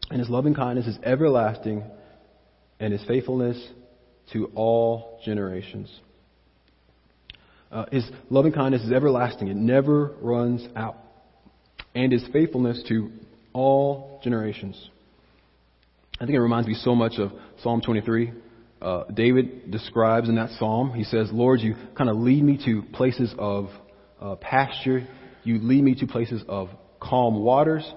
and 0.10 0.20
his 0.20 0.30
loving 0.30 0.54
kindness 0.54 0.88
is 0.88 0.98
everlasting, 1.04 1.84
and 2.80 2.94
his 2.94 3.04
faithfulness 3.06 3.62
to 4.34 4.52
all 4.56 5.20
generations. 5.26 5.90
Uh, 7.72 7.86
his 7.92 8.10
loving 8.30 8.52
kindness 8.52 8.84
is 8.84 8.92
everlasting, 8.92 9.48
it 9.48 9.56
never 9.56 10.16
runs 10.22 10.66
out, 10.76 10.98
and 11.94 12.12
his 12.12 12.26
faithfulness 12.34 12.82
to 12.88 13.12
all 13.54 14.20
generations. 14.24 14.90
I 16.16 16.26
think 16.26 16.36
it 16.36 16.42
reminds 16.42 16.68
me 16.68 16.74
so 16.74 16.96
much 16.96 17.14
of 17.18 17.32
Psalm 17.62 17.82
23. 17.82 18.34
Uh, 18.82 19.04
David 19.14 19.72
describes 19.72 20.30
in 20.30 20.36
that 20.36 20.50
psalm, 20.58 20.94
he 20.94 21.04
says, 21.04 21.30
Lord, 21.32 21.60
you 21.62 21.76
kind 21.98 22.10
of 22.10 22.18
lead 22.18 22.44
me 22.44 22.60
to 22.66 22.82
places 22.94 23.34
of 23.38 23.70
uh, 24.22 24.36
pasture. 24.36 25.08
You 25.44 25.60
lead 25.60 25.84
me 25.84 25.96
to 25.96 26.08
places 26.08 26.44
of 26.48 26.70
calm 27.00 27.42
waters. 27.42 27.90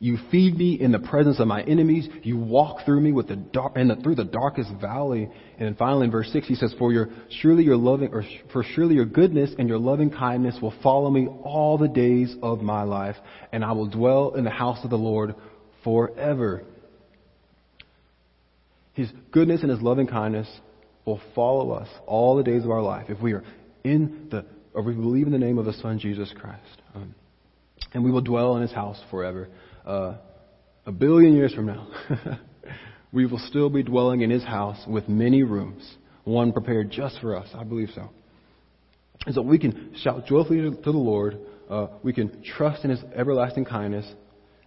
You 0.00 0.18
feed 0.30 0.56
me 0.56 0.74
in 0.78 0.92
the 0.92 0.98
presence 0.98 1.40
of 1.40 1.46
my 1.46 1.62
enemies. 1.62 2.08
You 2.22 2.36
walk 2.36 2.84
through 2.84 3.00
me 3.00 3.12
with 3.12 3.28
the 3.28 3.36
dark, 3.36 3.72
and 3.76 3.88
the, 3.88 3.96
through 3.96 4.16
the 4.16 4.24
darkest 4.24 4.70
valley. 4.80 5.30
And 5.58 5.66
then 5.66 5.74
finally 5.76 6.06
in 6.06 6.10
verse 6.10 6.30
6 6.32 6.46
he 6.46 6.56
says, 6.56 6.74
For 6.78 6.92
your, 6.92 7.08
surely 7.40 7.64
your 7.64 7.76
loving, 7.76 8.12
or 8.12 8.24
for 8.52 8.62
surely 8.62 8.96
your 8.96 9.06
goodness 9.06 9.54
and 9.58 9.68
your 9.68 9.78
loving 9.78 10.10
kindness 10.10 10.58
will 10.60 10.74
follow 10.82 11.10
me 11.10 11.26
all 11.26 11.78
the 11.78 11.88
days 11.88 12.34
of 12.42 12.60
my 12.60 12.82
life, 12.82 13.16
and 13.52 13.64
I 13.64 13.72
will 13.72 13.88
dwell 13.88 14.34
in 14.34 14.44
the 14.44 14.50
house 14.50 14.82
of 14.84 14.90
the 14.90 14.98
Lord 14.98 15.36
forever. 15.84 16.64
His 18.94 19.10
goodness 19.30 19.62
and 19.62 19.70
his 19.70 19.80
loving 19.80 20.06
kindness 20.06 20.48
will 21.04 21.20
follow 21.34 21.70
us 21.72 21.88
all 22.06 22.36
the 22.36 22.42
days 22.42 22.64
of 22.64 22.70
our 22.70 22.82
life 22.82 23.06
if 23.10 23.20
we 23.20 23.32
are 23.32 23.44
in 23.84 24.28
the, 24.30 24.44
or 24.72 24.82
we 24.82 24.94
believe 24.94 25.26
in 25.26 25.32
the 25.32 25.38
name 25.38 25.58
of 25.58 25.66
the 25.66 25.72
Son 25.74 25.98
Jesus 25.98 26.32
Christ. 26.38 26.62
Um, 26.94 27.14
and 27.92 28.04
we 28.04 28.10
will 28.10 28.20
dwell 28.20 28.56
in 28.56 28.62
his 28.62 28.72
house 28.72 29.00
forever. 29.10 29.48
Uh, 29.84 30.16
a 30.86 30.92
billion 30.92 31.34
years 31.34 31.54
from 31.54 31.66
now, 31.66 31.88
we 33.12 33.26
will 33.26 33.38
still 33.38 33.70
be 33.70 33.82
dwelling 33.82 34.22
in 34.22 34.30
his 34.30 34.42
house 34.42 34.82
with 34.86 35.08
many 35.08 35.42
rooms, 35.42 35.96
one 36.24 36.52
prepared 36.52 36.90
just 36.90 37.20
for 37.20 37.36
us. 37.36 37.48
I 37.54 37.64
believe 37.64 37.90
so. 37.94 38.10
And 39.26 39.34
so 39.34 39.42
we 39.42 39.58
can 39.58 39.94
shout 39.96 40.26
joyfully 40.26 40.58
to 40.58 40.70
the 40.70 40.90
Lord. 40.90 41.38
Uh, 41.68 41.88
we 42.02 42.12
can 42.12 42.42
trust 42.42 42.84
in 42.84 42.90
his 42.90 43.00
everlasting 43.14 43.64
kindness. 43.64 44.06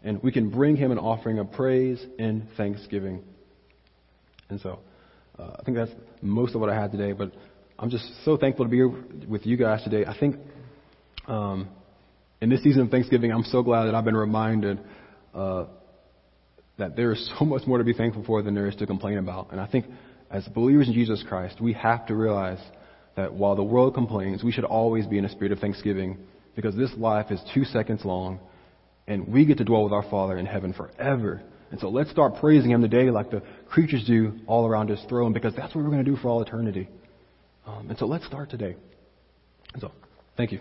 And 0.03 0.21
we 0.23 0.31
can 0.31 0.49
bring 0.49 0.75
him 0.75 0.91
an 0.91 0.99
offering 0.99 1.39
of 1.39 1.51
praise 1.51 2.03
and 2.17 2.47
thanksgiving. 2.55 3.23
And 4.49 4.59
so 4.61 4.79
uh, 5.37 5.55
I 5.59 5.63
think 5.63 5.77
that's 5.77 5.91
most 6.21 6.55
of 6.55 6.61
what 6.61 6.69
I 6.69 6.79
had 6.79 6.91
today. 6.91 7.11
But 7.11 7.33
I'm 7.77 7.89
just 7.89 8.05
so 8.23 8.37
thankful 8.37 8.65
to 8.65 8.69
be 8.69 8.77
here 8.77 8.91
with 9.27 9.45
you 9.45 9.57
guys 9.57 9.83
today. 9.83 10.05
I 10.05 10.17
think 10.17 10.37
um, 11.27 11.67
in 12.41 12.49
this 12.49 12.63
season 12.63 12.83
of 12.83 12.89
Thanksgiving, 12.89 13.31
I'm 13.31 13.43
so 13.43 13.61
glad 13.61 13.85
that 13.85 13.95
I've 13.95 14.05
been 14.05 14.15
reminded 14.17 14.79
uh, 15.33 15.65
that 16.77 16.95
there 16.95 17.11
is 17.11 17.31
so 17.39 17.45
much 17.45 17.65
more 17.67 17.77
to 17.77 17.83
be 17.83 17.93
thankful 17.93 18.23
for 18.25 18.41
than 18.41 18.53
there 18.53 18.67
is 18.67 18.75
to 18.77 18.85
complain 18.85 19.17
about. 19.17 19.51
And 19.51 19.59
I 19.59 19.67
think 19.67 19.85
as 20.29 20.47
believers 20.49 20.87
in 20.87 20.93
Jesus 20.93 21.23
Christ, 21.27 21.61
we 21.61 21.73
have 21.73 22.05
to 22.07 22.15
realize 22.15 22.59
that 23.15 23.33
while 23.33 23.55
the 23.55 23.63
world 23.63 23.93
complains, 23.93 24.43
we 24.43 24.51
should 24.51 24.65
always 24.65 25.05
be 25.07 25.17
in 25.17 25.25
a 25.25 25.29
spirit 25.29 25.51
of 25.51 25.59
thanksgiving 25.59 26.17
because 26.55 26.75
this 26.75 26.91
life 26.97 27.31
is 27.31 27.41
two 27.53 27.63
seconds 27.63 28.03
long 28.03 28.39
and 29.07 29.27
we 29.27 29.45
get 29.45 29.57
to 29.57 29.63
dwell 29.63 29.83
with 29.83 29.93
our 29.93 30.07
Father 30.09 30.37
in 30.37 30.45
heaven 30.45 30.73
forever. 30.73 31.41
And 31.71 31.79
so 31.79 31.89
let's 31.89 32.11
start 32.11 32.35
praising 32.39 32.71
Him 32.71 32.81
today 32.81 33.09
like 33.09 33.31
the 33.31 33.41
creatures 33.69 34.03
do 34.05 34.33
all 34.47 34.67
around 34.67 34.89
His 34.89 35.01
throne 35.09 35.33
because 35.33 35.53
that's 35.55 35.73
what 35.73 35.83
we're 35.83 35.91
going 35.91 36.03
to 36.03 36.11
do 36.11 36.17
for 36.17 36.29
all 36.29 36.41
eternity. 36.41 36.89
Um, 37.65 37.89
and 37.89 37.97
so 37.97 38.05
let's 38.05 38.25
start 38.25 38.49
today. 38.49 38.75
And 39.73 39.81
so, 39.81 39.91
thank 40.35 40.51
you. 40.51 40.59